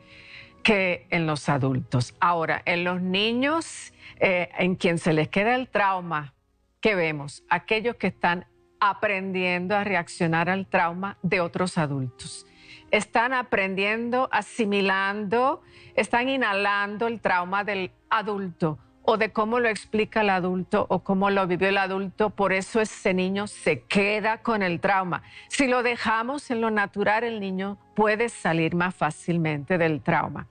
[0.65, 2.15] que en los adultos.
[2.19, 6.35] Ahora, en los niños, eh, en quien se les queda el trauma,
[6.81, 7.45] ¿qué vemos?
[7.49, 8.47] Aquellos que están
[8.81, 12.47] aprendiendo a reaccionar al trauma de otros adultos.
[12.91, 15.63] Están aprendiendo, asimilando,
[15.95, 21.29] están inhalando el trauma del adulto o de cómo lo explica el adulto o cómo
[21.29, 25.23] lo vivió el adulto, por eso ese niño se queda con el trauma.
[25.49, 30.49] Si lo dejamos en lo natural, el niño puede salir más fácilmente del trauma.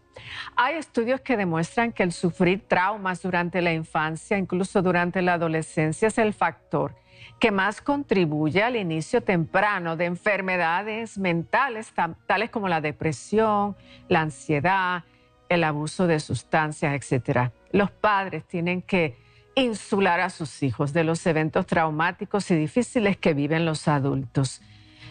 [0.56, 6.08] Hay estudios que demuestran que el sufrir traumas durante la infancia, incluso durante la adolescencia,
[6.08, 6.96] es el factor
[7.40, 11.94] que más contribuye al inicio temprano de enfermedades mentales,
[12.26, 13.76] tales como la depresión,
[14.08, 15.04] la ansiedad,
[15.50, 19.18] el abuso de sustancias, etcétera los padres tienen que
[19.56, 24.62] insular a sus hijos de los eventos traumáticos y difíciles que viven los adultos.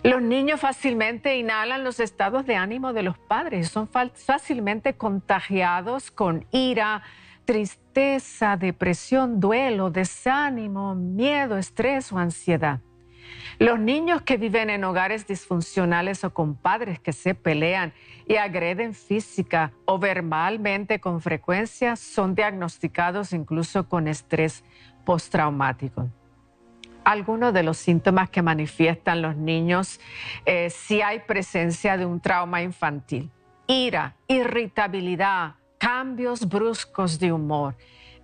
[0.04, 6.44] Los niños fácilmente inhalan los estados de ánimo de los padres, son fácilmente contagiados con
[6.50, 7.02] ira,
[7.44, 12.80] tristeza, depresión, duelo, desánimo, miedo, estrés o ansiedad.
[13.60, 17.92] Los niños que viven en hogares disfuncionales o con padres que se pelean
[18.26, 24.64] y agreden física o verbalmente con frecuencia son diagnosticados incluso con estrés
[25.04, 26.10] postraumático.
[27.04, 30.00] Algunos de los síntomas que manifiestan los niños
[30.46, 33.30] eh, si hay presencia de un trauma infantil.
[33.66, 37.74] Ira, irritabilidad, cambios bruscos de humor,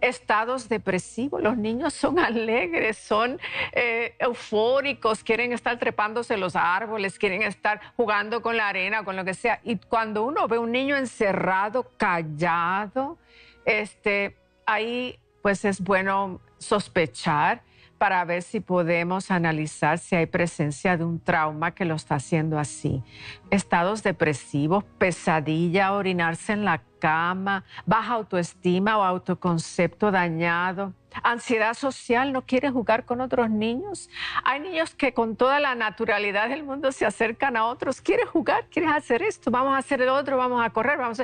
[0.00, 1.42] estados depresivos.
[1.42, 3.40] Los niños son alegres, son
[3.72, 9.24] eh, eufóricos, quieren estar trepándose los árboles, quieren estar jugando con la arena, con lo
[9.24, 9.60] que sea.
[9.64, 13.18] Y cuando uno ve un niño encerrado, callado,
[13.64, 14.36] este,
[14.66, 17.62] ahí pues es bueno sospechar
[17.98, 22.58] para ver si podemos analizar si hay presencia de un trauma que lo está haciendo
[22.58, 23.02] así.
[23.50, 32.42] Estados depresivos, pesadilla, orinarse en la cama, baja autoestima o autoconcepto dañado, ansiedad social, no
[32.42, 34.08] quiere jugar con otros niños.
[34.44, 38.66] Hay niños que con toda la naturalidad del mundo se acercan a otros, quiere jugar,
[38.70, 41.22] quiere hacer esto, vamos a hacer el otro, vamos a correr, vamos.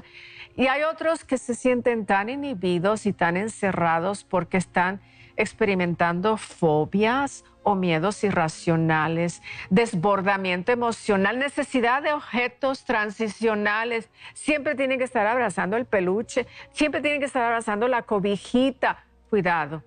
[0.56, 5.00] Y hay otros que se sienten tan inhibidos y tan encerrados porque están
[5.37, 14.11] experimentando fobias o miedos irracionales, desbordamiento emocional, necesidad de objetos transicionales.
[14.35, 19.05] Siempre tienen que estar abrazando el peluche, siempre tienen que estar abrazando la cobijita.
[19.31, 19.83] Cuidado,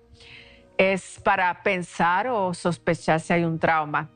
[0.76, 4.10] es para pensar o sospechar si hay un trauma.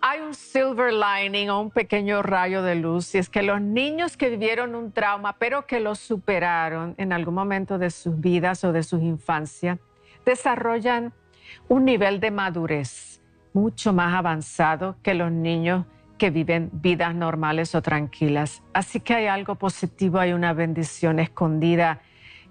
[0.00, 4.16] Hay un silver lining o un pequeño rayo de luz, y es que los niños
[4.16, 8.72] que vivieron un trauma, pero que lo superaron en algún momento de sus vidas o
[8.72, 9.80] de su infancia,
[10.28, 11.14] desarrollan
[11.68, 13.22] un nivel de madurez
[13.54, 15.86] mucho más avanzado que los niños
[16.18, 18.62] que viven vidas normales o tranquilas.
[18.74, 22.02] Así que hay algo positivo, hay una bendición escondida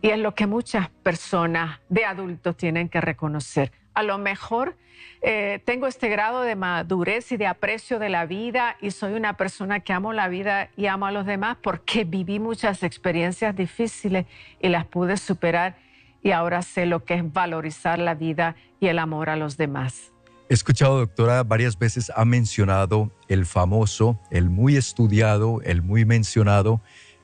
[0.02, 3.72] y es lo que muchas personas de adultos tienen que reconocer.
[3.94, 4.76] A lo mejor
[5.22, 9.34] eh, tengo este grado de madurez y de aprecio de la vida y soy una
[9.38, 14.26] persona que amo la vida y amo a los demás porque viví muchas experiencias difíciles
[14.60, 15.76] y las pude superar
[16.24, 20.12] y ahora sé lo que es valorizar la vida y el amor a los demás.
[20.50, 26.82] He escuchado, doctora, varias veces ha mencionado el famoso, el muy estudiado, el muy mencionado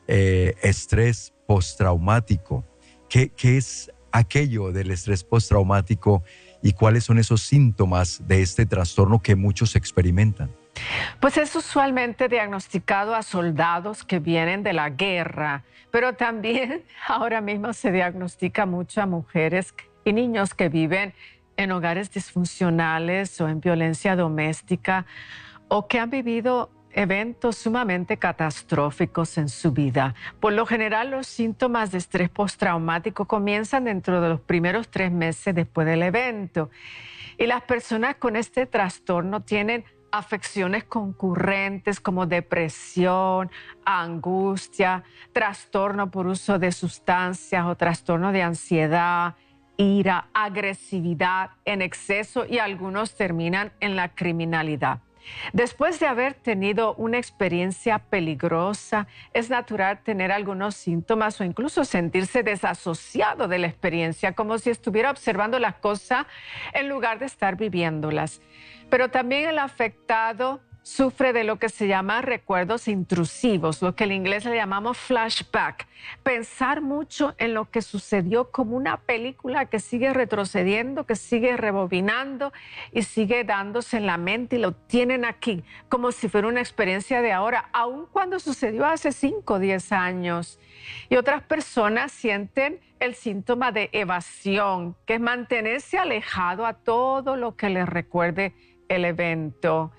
[0.07, 2.65] eh, estrés postraumático.
[3.07, 6.23] ¿Qué, ¿Qué es aquello del estrés postraumático
[6.61, 10.49] y cuáles son esos síntomas de este trastorno que muchos experimentan?
[11.19, 17.73] Pues es usualmente diagnosticado a soldados que vienen de la guerra, pero también ahora mismo
[17.73, 19.73] se diagnostica mucho a mujeres
[20.05, 21.13] y niños que viven
[21.55, 25.05] en hogares disfuncionales o en violencia doméstica
[25.67, 30.13] o que han vivido eventos sumamente catastróficos en su vida.
[30.39, 35.55] Por lo general, los síntomas de estrés postraumático comienzan dentro de los primeros tres meses
[35.55, 36.69] después del evento.
[37.37, 43.49] Y las personas con este trastorno tienen afecciones concurrentes como depresión,
[43.83, 45.03] angustia,
[45.33, 49.35] trastorno por uso de sustancias o trastorno de ansiedad,
[49.75, 54.99] ira, agresividad en exceso y algunos terminan en la criminalidad.
[55.51, 62.43] Después de haber tenido una experiencia peligrosa, es natural tener algunos síntomas o incluso sentirse
[62.43, 66.25] desasociado de la experiencia, como si estuviera observando las cosas
[66.73, 68.41] en lugar de estar viviéndolas.
[68.89, 74.11] Pero también el afectado sufre de lo que se llama recuerdos intrusivos, lo que en
[74.11, 75.87] inglés le llamamos flashback.
[76.21, 82.51] Pensar mucho en lo que sucedió como una película que sigue retrocediendo, que sigue rebobinando
[82.91, 87.21] y sigue dándose en la mente y lo tienen aquí, como si fuera una experiencia
[87.21, 90.59] de ahora, aun cuando sucedió hace 5 o 10 años.
[91.09, 97.55] Y otras personas sienten el síntoma de evasión, que es mantenerse alejado a todo lo
[97.55, 98.53] que les recuerde
[98.89, 99.93] el evento.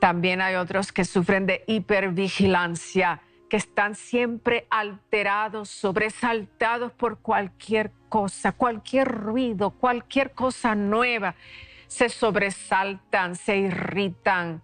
[0.00, 8.52] También hay otros que sufren de hipervigilancia, que están siempre alterados, sobresaltados por cualquier cosa,
[8.52, 11.34] cualquier ruido, cualquier cosa nueva.
[11.88, 14.62] Se sobresaltan, se irritan.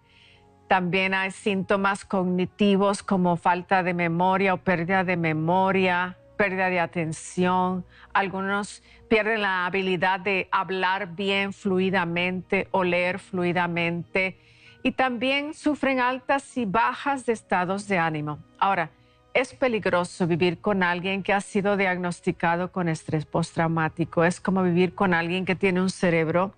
[0.69, 7.85] También hay síntomas cognitivos como falta de memoria o pérdida de memoria, pérdida de atención.
[8.13, 14.39] Algunos pierden la habilidad de hablar bien fluidamente o leer fluidamente
[14.85, 18.39] y también sufren altas y bajas de estados de ánimo.
[18.59, 18.91] Ahora,
[19.33, 24.25] es peligroso vivir con alguien que ha sido diagnosticado con estrés postraumático.
[24.25, 26.55] Es como vivir con alguien que tiene un cerebro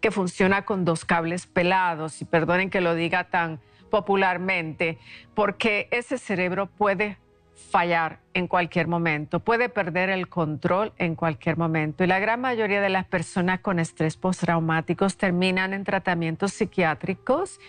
[0.00, 2.22] que funciona con dos cables pelados.
[2.22, 4.98] Y perdonen que lo diga tan popularmente,
[5.34, 7.18] porque ese cerebro puede
[7.70, 12.04] fallar en cualquier momento, puede perder el control en cualquier momento.
[12.04, 17.60] Y la gran mayoría de las personas con estrés postraumáticos terminan en tratamientos psiquiátricos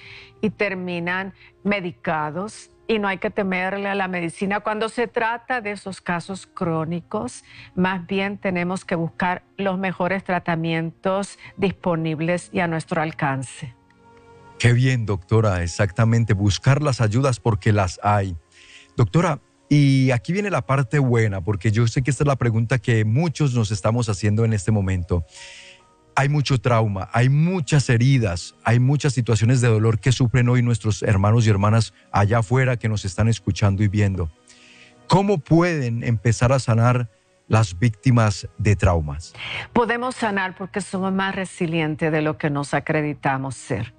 [0.42, 1.34] y terminan
[1.64, 2.72] medicados.
[2.88, 4.60] Y no hay que temerle a la medicina.
[4.60, 11.40] Cuando se trata de esos casos crónicos, más bien tenemos que buscar los mejores tratamientos
[11.56, 13.74] disponibles y a nuestro alcance.
[14.60, 18.36] Qué bien, doctora, exactamente, buscar las ayudas porque las hay.
[18.98, 19.40] Doctora,
[19.74, 23.06] y aquí viene la parte buena, porque yo sé que esta es la pregunta que
[23.06, 25.24] muchos nos estamos haciendo en este momento.
[26.14, 31.04] Hay mucho trauma, hay muchas heridas, hay muchas situaciones de dolor que sufren hoy nuestros
[31.04, 34.30] hermanos y hermanas allá afuera que nos están escuchando y viendo.
[35.08, 37.10] ¿Cómo pueden empezar a sanar
[37.48, 39.32] las víctimas de traumas?
[39.72, 43.94] Podemos sanar porque somos más resilientes de lo que nos acreditamos ser.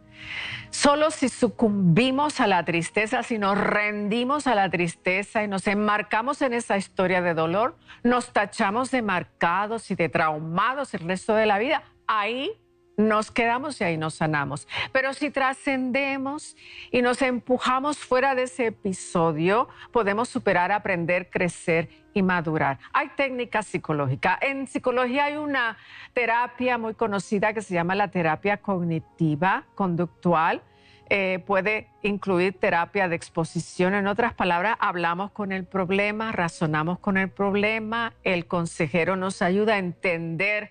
[0.71, 6.41] Solo si sucumbimos a la tristeza, si nos rendimos a la tristeza y nos enmarcamos
[6.43, 11.47] en esa historia de dolor, nos tachamos de marcados y de traumados el resto de
[11.47, 11.83] la vida.
[12.07, 12.51] Ahí
[12.97, 14.69] nos quedamos y ahí nos sanamos.
[14.93, 16.57] Pero si trascendemos
[16.91, 22.79] y nos empujamos fuera de ese episodio, podemos superar, aprender, crecer y madurar.
[22.93, 24.39] Hay técnicas psicológicas.
[24.43, 25.77] En psicología hay una
[26.13, 30.63] terapia muy conocida que se llama la terapia cognitiva conductual.
[31.09, 33.95] Eh, puede incluir terapia de exposición.
[33.95, 39.75] En otras palabras, hablamos con el problema, razonamos con el problema, el consejero nos ayuda
[39.75, 40.71] a entender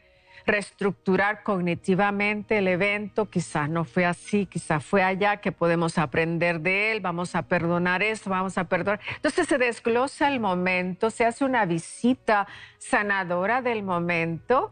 [0.52, 6.91] reestructurar cognitivamente el evento, quizás no fue así, quizás fue allá, que podemos aprender de
[6.91, 8.99] él, vamos a perdonar esto, vamos a perdonar.
[9.16, 12.47] Entonces se desglosa el momento, se hace una visita
[12.78, 14.72] sanadora del momento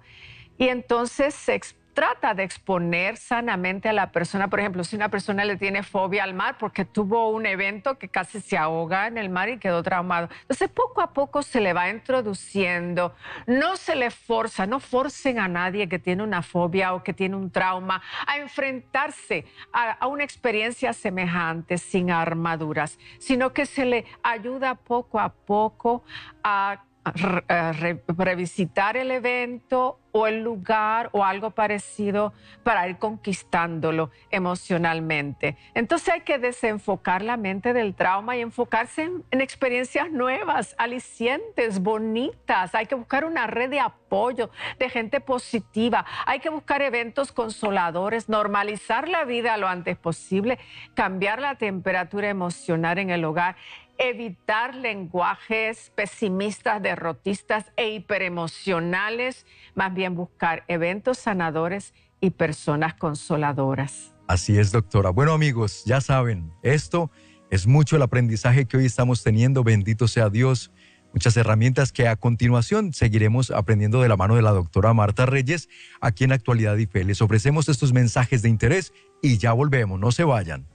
[0.58, 1.56] y entonces se
[2.00, 4.47] trata de exponer sanamente a la persona.
[4.47, 8.08] Por ejemplo, si una persona le tiene fobia al mar porque tuvo un evento que
[8.08, 10.30] casi se ahoga en el mar y quedó traumado.
[10.43, 13.14] Entonces, poco a poco se le va introduciendo.
[13.47, 17.36] No se le forza, no forcen a nadie que tiene una fobia o que tiene
[17.36, 19.43] un trauma a enfrentarse
[19.74, 26.06] a, a una experiencia semejante sin armaduras, sino que se le ayuda poco a poco
[26.45, 26.80] a
[27.14, 32.34] revisitar el evento o el lugar o algo parecido
[32.64, 35.55] para ir conquistándolo emocionalmente.
[35.74, 41.80] Entonces hay que desenfocar la mente del trauma y enfocarse en, en, experiencias nuevas, alicientes,
[41.80, 42.74] bonitas.
[42.76, 44.49] Hay que buscar una red de apoyo,
[44.80, 46.05] de gente positiva.
[46.26, 50.57] Hay que buscar eventos consoladores, normalizar la vida lo antes posible,
[50.95, 53.55] cambiar la temperatura emocional en el hogar
[54.00, 59.45] evitar lenguajes pesimistas, derrotistas e hiperemocionales,
[59.76, 64.14] más bien buscar eventos sanadores y personas consoladoras.
[64.28, 65.10] Así es, doctora.
[65.10, 67.12] Bueno, amigos, ya saben, esto
[67.52, 69.64] es mucho el aprendizaje que hoy estamos teniendo.
[69.64, 70.72] Bendito sea Dios.
[71.14, 75.68] Muchas herramientas que a continuación seguiremos aprendiendo de la mano de la doctora Marta Reyes
[76.00, 77.04] aquí en Actualidad y Fe.
[77.04, 80.00] Les ofrecemos estos mensajes de interés y ya volvemos.
[80.00, 80.68] No se vayan.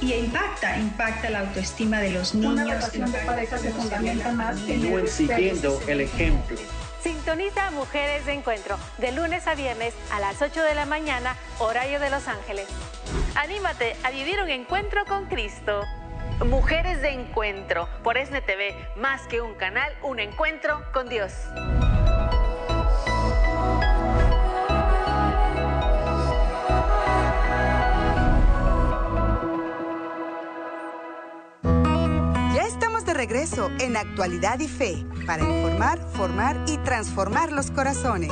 [0.00, 2.52] Y impacta, impacta la autoestima de los niños.
[2.52, 6.56] Una relación de pareja se fundamenta más en siguiendo el ejemplo.
[7.02, 12.00] Sintoniza Mujeres de Encuentro de lunes a viernes a las 8 de la mañana, horario
[12.00, 12.66] de Los Ángeles.
[13.34, 15.84] Anímate a vivir un encuentro con Cristo.
[16.42, 21.32] Mujeres de Encuentro por SNTV, más que un canal, un encuentro con Dios.
[33.14, 38.30] regreso en Actualidad y Fe para informar, formar y transformar los corazones.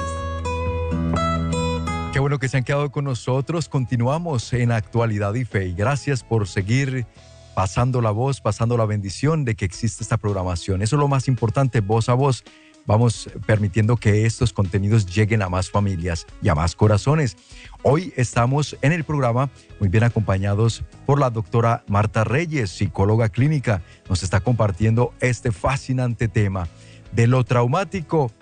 [2.13, 3.71] Qué bueno que se han quedado con nosotros.
[3.71, 7.07] Continuamos en Actualidad y Fe y gracias por seguir
[7.55, 10.83] pasando la voz, pasando la bendición de que existe esta programación.
[10.83, 12.45] Eso es lo más importante, voz a voz
[12.87, 17.37] vamos permitiendo que estos contenidos lleguen a más familias y a más corazones.
[17.83, 19.51] Hoy estamos en el programa
[19.81, 23.83] muy bien acompañados por la doctora Marta Reyes, psicóloga clínica.
[24.09, 26.69] Nos está compartiendo este fascinante tema
[27.13, 28.33] de lo traumático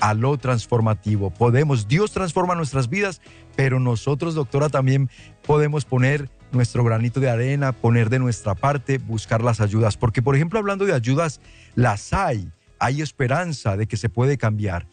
[0.00, 1.30] a lo transformativo.
[1.30, 3.20] Podemos, Dios transforma nuestras vidas,
[3.56, 5.10] pero nosotros, doctora, también
[5.44, 9.96] podemos poner nuestro granito de arena, poner de nuestra parte, buscar las ayudas.
[9.96, 11.40] Porque, por ejemplo, hablando de ayudas,
[11.74, 14.86] las hay hay esperanza de que se puede cambiar.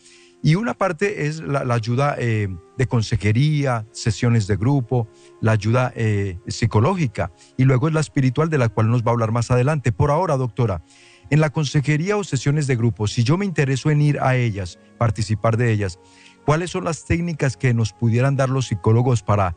[0.44, 2.48] Y una parte es la, ayuda eh,
[2.78, 5.08] de consejería, sesiones de grupo,
[5.42, 9.14] la ayuda eh, psicológica y luego es la espiritual de la cual nos va a
[9.14, 9.92] hablar más adelante.
[9.92, 10.84] Por ahora, doctora,
[11.32, 14.78] en la consejería o sesiones de grupo, si yo me intereso en ir a ellas,
[15.00, 16.00] participar de ellas,
[16.46, 19.56] ¿cuáles son las técnicas que nos pudieran dar los psicólogos para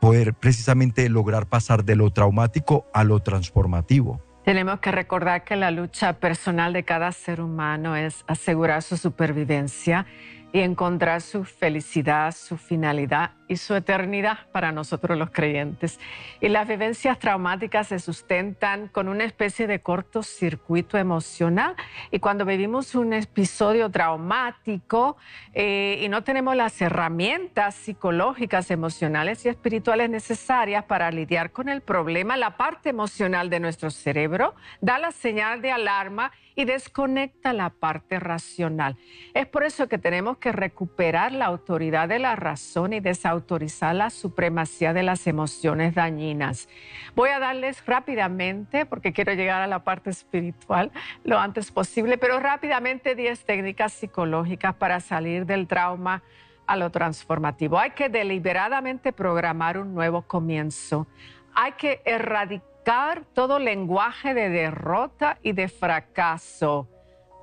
[0.00, 4.20] poder precisamente lograr pasar de lo traumático a lo transformativo?
[4.44, 10.06] Tenemos que recordar que la lucha personal de cada ser humano es asegurar su supervivencia
[10.52, 15.98] y encontrar su felicidad, su finalidad y su eternidad para nosotros los creyentes.
[16.40, 21.74] Y las vivencias traumáticas se sustentan con una especie de cortocircuito emocional.
[22.12, 25.16] Y cuando vivimos un episodio traumático
[25.52, 31.80] eh, y no tenemos las herramientas psicológicas, emocionales y espirituales necesarias para lidiar con el
[31.80, 37.70] problema, la parte emocional de nuestro cerebro da la señal de alarma y desconecta la
[37.70, 38.96] parte racional.
[39.34, 43.94] Es por eso que tenemos que recuperar la autoridad de la razón y desautorizar autorizar
[43.94, 46.68] la supremacía de las emociones dañinas.
[47.14, 50.92] Voy a darles rápidamente, porque quiero llegar a la parte espiritual
[51.24, 56.22] lo antes posible, pero rápidamente 10 técnicas psicológicas para salir del trauma
[56.66, 57.78] a lo transformativo.
[57.78, 61.06] Hay que deliberadamente programar un nuevo comienzo.
[61.54, 66.88] Hay que erradicar todo lenguaje de derrota y de fracaso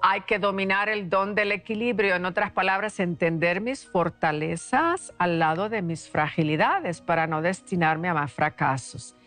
[0.10, 5.68] hay que dominar el don del equilibrio, en otras palabras, entender mis fortalezas al lado
[5.68, 9.18] de mis fragilidades para no destinarme a más fracasos.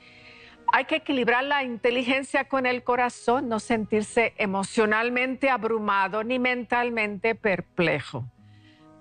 [0.72, 8.24] Hay que equilibrar la inteligencia con el corazón, no sentirse emocionalmente abrumado ni mentalmente perplejo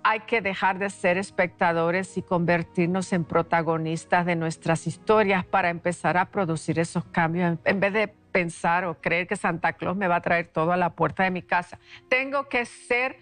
[0.03, 6.17] hay que dejar de ser espectadores y convertirnos en protagonistas de nuestras historias para empezar
[6.17, 10.17] a producir esos cambios en vez de pensar o creer que Santa Claus me va
[10.17, 11.79] a traer todo a la puerta de mi casa.
[12.07, 13.17] Tengo que ser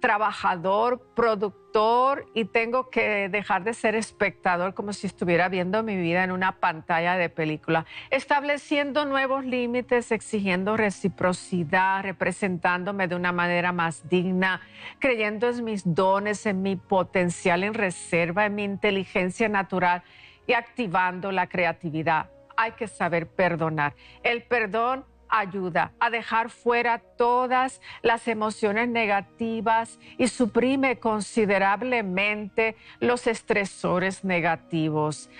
[0.00, 6.24] trabajador, productor y tengo que dejar de ser espectador como si estuviera viendo mi vida
[6.24, 14.08] en una pantalla de película, estableciendo nuevos límites, exigiendo reciprocidad, representándome de una manera más
[14.08, 14.62] digna,
[14.98, 20.02] creyendo en mis dones, en mi potencial en reserva, en mi inteligencia natural
[20.46, 22.30] y activando la creatividad.
[22.60, 23.94] Hay que saber perdonar.
[24.22, 34.24] El perdón ayuda a dejar fuera todas las emociones negativas y suprime considerablemente los estresores
[34.24, 35.30] negativos.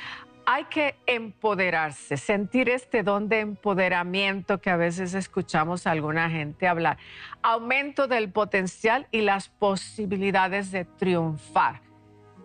[0.46, 6.66] Hay que empoderarse, sentir este don de empoderamiento que a veces escuchamos a alguna gente
[6.66, 6.96] hablar.
[7.42, 11.89] Aumento del potencial y las posibilidades de triunfar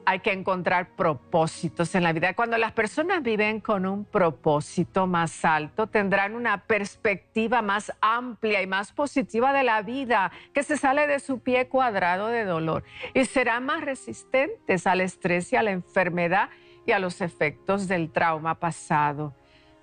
[0.05, 2.33] hay que encontrar propósitos en la vida.
[2.33, 8.67] Cuando las personas viven con un propósito más alto, tendrán una perspectiva más amplia y
[8.67, 12.83] más positiva de la vida, que se sale de su pie cuadrado de dolor
[13.13, 16.49] y serán más resistentes al estrés y a la enfermedad
[16.85, 19.33] y a los efectos del trauma pasado.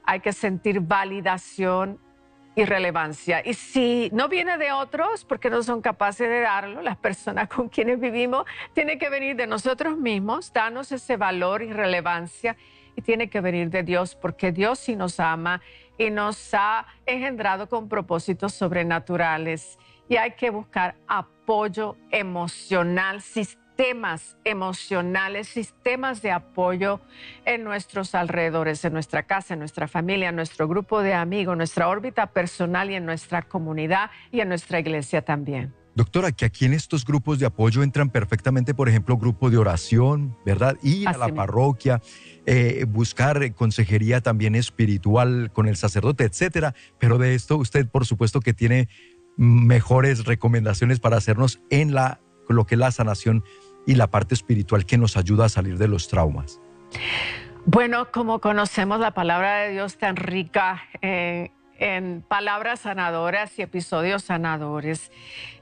[0.05, 1.99] Hay que sentir validación
[2.55, 3.43] y relevancia.
[3.45, 7.69] Y si no viene de otros, porque no son capaces de darlo, las personas con
[7.69, 8.45] quienes vivimos,
[8.75, 12.57] tiene que venir de nosotros mismos, darnos ese valor y relevancia.
[12.95, 15.63] Y tiene que venir de Dios, porque Dios sí nos ama
[15.97, 19.79] y nos ha engendrado con propósitos sobrenaturales.
[20.11, 27.01] Y hay que buscar apoyo emocional, sistémico sistemas emocionales, sistemas de apoyo
[27.47, 31.89] en nuestros alrededores, en nuestra casa, en nuestra familia, en nuestro grupo de amigos, nuestra
[31.89, 35.75] órbita personal y en nuestra comunidad y en nuestra iglesia también.
[35.95, 40.37] Doctora, que aquí en estos grupos de apoyo entran perfectamente, por ejemplo, grupo de oración,
[40.45, 40.77] ¿verdad?
[40.83, 42.01] Ir a la parroquia,
[42.47, 46.75] eh, buscar consejería también espiritual con el sacerdote, etcétera.
[46.99, 48.89] Pero de esto usted, por supuesto, que tiene
[49.37, 52.21] mejores recomendaciones para hacernos en la
[52.53, 53.45] lo que es la sanación
[53.87, 56.61] y la parte espiritual que nos ayuda a salir de los traumas?
[57.65, 64.25] Bueno, como conocemos la palabra de Dios tan rica eh, en palabras sanadoras y episodios
[64.25, 65.13] sanadores,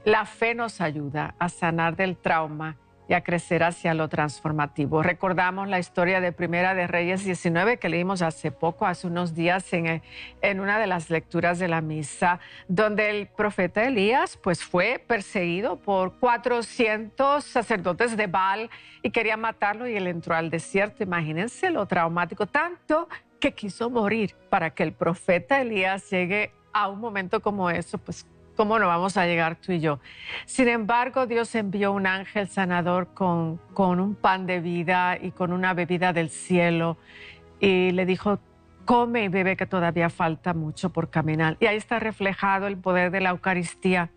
[0.03, 2.77] la fe nos ayuda a sanar del trauma
[3.11, 5.03] y a crecer hacia lo transformativo.
[5.03, 9.73] Recordamos la historia de Primera de Reyes 19 que leímos hace poco, hace unos días
[9.73, 10.01] en,
[10.41, 12.39] en una de las lecturas de la misa,
[12.69, 18.69] donde el profeta Elías pues fue perseguido por 400 sacerdotes de Baal
[19.03, 21.03] y quería matarlo y él entró al desierto.
[21.03, 23.09] Imagínense lo traumático, tanto
[23.41, 28.25] que quiso morir para que el profeta Elías llegue a un momento como eso, pues
[28.55, 29.99] ¿Cómo no vamos a llegar tú y yo?
[30.45, 35.53] Sin embargo, Dios envió un ángel sanador con, con un pan de vida y con
[35.53, 36.97] una bebida del cielo
[37.59, 38.39] y le dijo,
[38.85, 41.57] come y bebe que todavía falta mucho por caminar.
[41.59, 44.11] Y ahí está reflejado el poder de la Eucaristía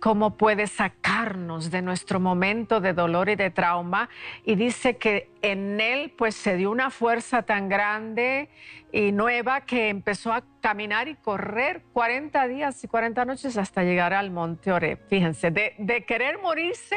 [0.00, 4.08] cómo puede sacarnos de nuestro momento de dolor y de trauma.
[4.44, 8.48] Y dice que en él pues se dio una fuerza tan grande
[8.92, 14.12] y nueva que empezó a caminar y correr 40 días y 40 noches hasta llegar
[14.14, 14.96] al monte Ore.
[15.08, 16.96] Fíjense, de querer morirse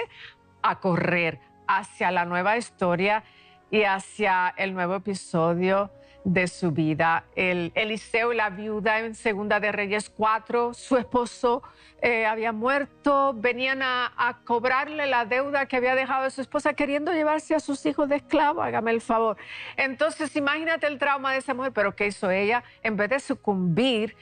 [0.61, 3.23] a correr hacia la nueva historia
[3.71, 5.91] y hacia el nuevo episodio
[6.33, 7.23] de su vida.
[7.35, 11.63] El Eliseo y la viuda en Segunda de Reyes 4, su esposo
[12.01, 16.73] eh, había muerto, venían a, a, cobrarle la deuda que había dejado de su esposa,
[16.73, 19.37] queriendo llevarse a sus hijos de esclavo, hágame el favor.
[19.75, 22.63] Entonces, imagínate el trauma de esa mujer, pero ¿qué hizo ella?
[22.83, 24.15] En vez de sucumbir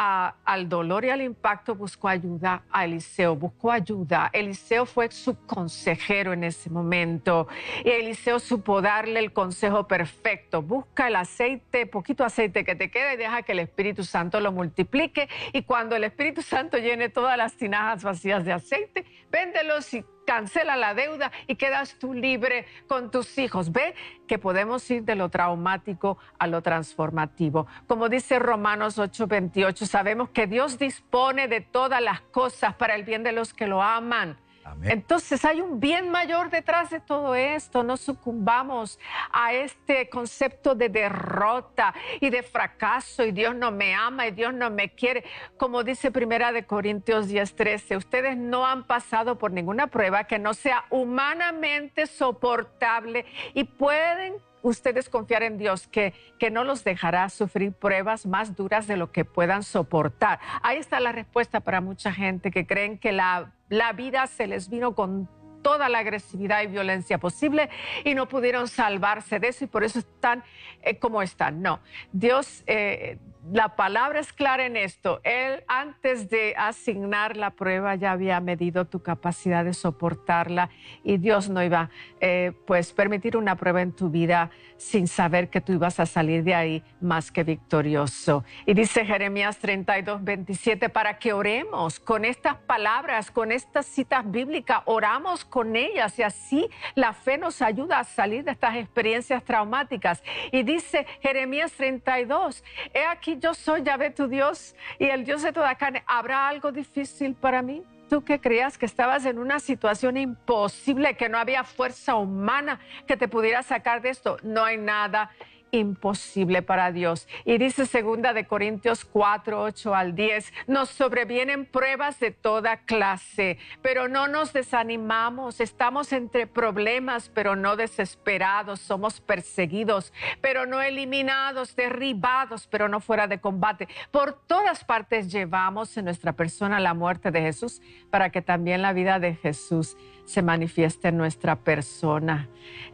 [0.00, 4.30] al dolor y al impacto buscó ayuda a Eliseo, buscó ayuda.
[4.32, 7.48] Eliseo fue su consejero en ese momento
[7.84, 10.62] y Eliseo supo darle el consejo perfecto.
[10.62, 14.52] Busca el aceite, poquito aceite que te quede y deja que el Espíritu Santo lo
[14.52, 20.02] multiplique y cuando el Espíritu Santo llene todas las tinajas vacías de aceite, véndelos y
[20.26, 23.72] cancela la deuda y quedas tú libre con tus hijos.
[23.72, 23.94] Ve
[24.26, 27.66] que podemos ir de lo traumático a lo transformativo.
[27.86, 33.22] Como dice Romanos 8:28, sabemos que Dios dispone de todas las cosas para el bien
[33.22, 34.36] de los que lo aman
[34.82, 37.82] entonces hay un bien mayor detrás de todo esto.
[37.82, 38.98] No sucumbamos
[39.32, 44.52] a este concepto de derrota y de fracaso y Dios no me ama y Dios
[44.54, 45.24] no me quiere.
[45.56, 50.54] Como dice Primera de Corintios 10:13, ustedes no han pasado por ninguna prueba que no
[50.54, 57.72] sea humanamente soportable y pueden ustedes confiar en Dios que, que no los dejará sufrir
[57.72, 60.40] pruebas más duras de lo que puedan soportar.
[60.62, 64.68] Ahí está la respuesta para mucha gente que creen que la, la vida se les
[64.68, 65.28] vino con
[65.62, 67.68] toda la agresividad y violencia posible
[68.04, 70.42] y no pudieron salvarse de eso y por eso están
[70.82, 71.62] eh, como están.
[71.62, 71.80] No,
[72.12, 73.18] Dios eh,
[73.52, 75.20] la palabra es clara en esto.
[75.24, 80.70] Él antes de asignar la prueba ya había medido tu capacidad de soportarla
[81.02, 85.60] y Dios no iba eh, pues permitir una prueba en tu vida sin saber que
[85.60, 88.44] tú ibas a salir de ahí más que victorioso.
[88.66, 94.82] Y dice Jeremías 32, 27, para que oremos con estas palabras, con estas citas bíblicas,
[94.84, 100.22] oramos con ellas y así la fe nos ayuda a salir de estas experiencias traumáticas.
[100.52, 102.62] Y dice Jeremías 32,
[102.94, 106.72] he aquí yo soy Yahvé tu Dios y el Dios de toda carne, ¿habrá algo
[106.72, 107.82] difícil para mí?
[108.08, 113.16] Tú que creías que estabas en una situación imposible, que no había fuerza humana que
[113.16, 115.30] te pudiera sacar de esto, no hay nada
[115.72, 117.28] imposible para Dios.
[117.44, 123.58] Y dice segunda de Corintios 4, 8 al 10, nos sobrevienen pruebas de toda clase,
[123.82, 131.76] pero no nos desanimamos, estamos entre problemas, pero no desesperados, somos perseguidos, pero no eliminados,
[131.76, 133.88] derribados, pero no fuera de combate.
[134.10, 138.92] Por todas partes llevamos en nuestra persona la muerte de Jesús para que también la
[138.92, 142.48] vida de Jesús se manifieste en nuestra persona.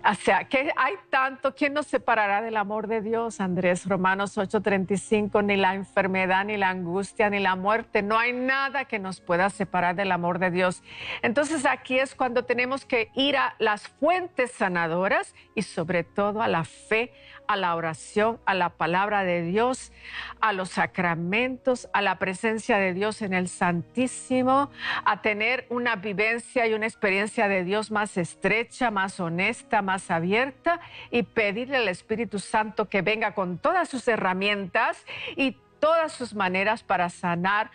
[0.08, 3.40] O sea, que hay tanto, ¿quién nos separará del amor de Dios?
[3.40, 8.86] Andrés, Romanos 8:35, ni la enfermedad, ni la angustia, ni la muerte, no hay nada
[8.86, 10.82] que nos pueda separar del amor de Dios.
[11.22, 16.48] Entonces aquí es cuando tenemos que ir a las fuentes sanadoras y sobre todo a
[16.48, 17.12] la fe,
[17.48, 19.92] a la oración, a la palabra de Dios,
[20.40, 24.70] a los sacramentos, a la presencia de Dios en el Santísimo,
[25.04, 30.80] a tener una vivencia y una experiencia de Dios más estrecha, más honesta, más abierta
[31.10, 35.04] y pedirle al Espíritu Santo que venga con todas sus herramientas
[35.36, 37.70] y todas sus maneras para sanar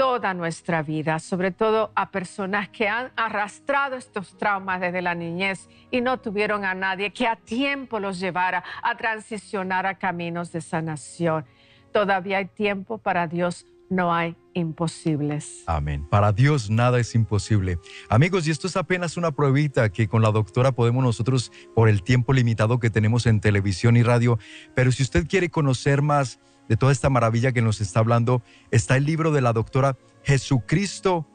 [0.00, 5.68] toda nuestra vida, sobre todo a personas que han arrastrado estos traumas desde la niñez
[5.90, 10.62] y no tuvieron a nadie que a tiempo los llevara a transicionar a caminos de
[10.62, 11.44] sanación.
[11.92, 15.64] Todavía hay tiempo para Dios, no hay imposibles.
[15.66, 16.08] Amén.
[16.08, 17.78] Para Dios nada es imposible.
[18.08, 22.02] Amigos, y esto es apenas una pruebita que con la doctora podemos nosotros, por el
[22.02, 24.38] tiempo limitado que tenemos en televisión y radio,
[24.74, 26.40] pero si usted quiere conocer más,
[26.70, 31.26] de toda esta maravilla que nos está hablando, está el libro de la doctora Jesucristo,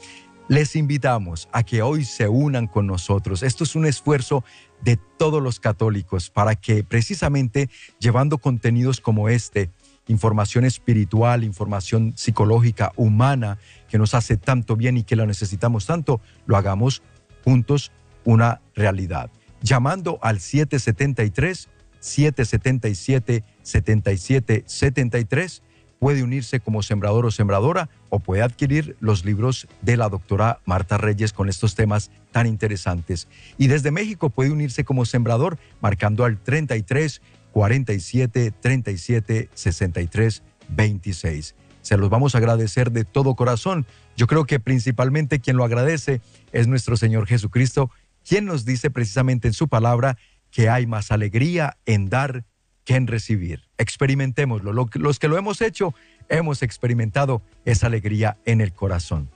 [0.49, 3.43] Les invitamos a que hoy se unan con nosotros.
[3.43, 4.45] Esto es un esfuerzo
[4.82, 9.70] de todos los católicos para que precisamente llevando contenidos como este,
[10.08, 13.58] información espiritual, información psicológica, humana,
[13.88, 17.02] que nos hace tanto bien y que la necesitamos tanto, lo hagamos
[17.44, 17.92] juntos
[18.24, 19.30] una realidad.
[19.62, 21.68] Llamando al 773
[22.00, 25.62] 777 7773
[25.99, 30.99] puede unirse como sembrador o sembradora o puede adquirir los libros de la doctora Marta
[30.99, 33.28] Reyes con estos temas tan interesantes.
[33.59, 37.22] Y desde México puede unirse como sembrador marcando al 33
[37.53, 41.55] 47 37 63 26.
[41.82, 43.86] Se los vamos a agradecer de todo corazón.
[44.16, 46.20] Yo creo que principalmente quien lo agradece
[46.53, 47.90] es nuestro Señor Jesucristo,
[48.28, 50.18] quien nos dice precisamente en su palabra
[50.51, 52.44] que hay más alegría en dar
[52.87, 53.64] que en recibir.
[53.76, 54.72] Experimentémoslo.
[54.72, 55.93] Los que lo hemos hecho,
[56.30, 59.28] hemos experimentado esa alegría en el corazón.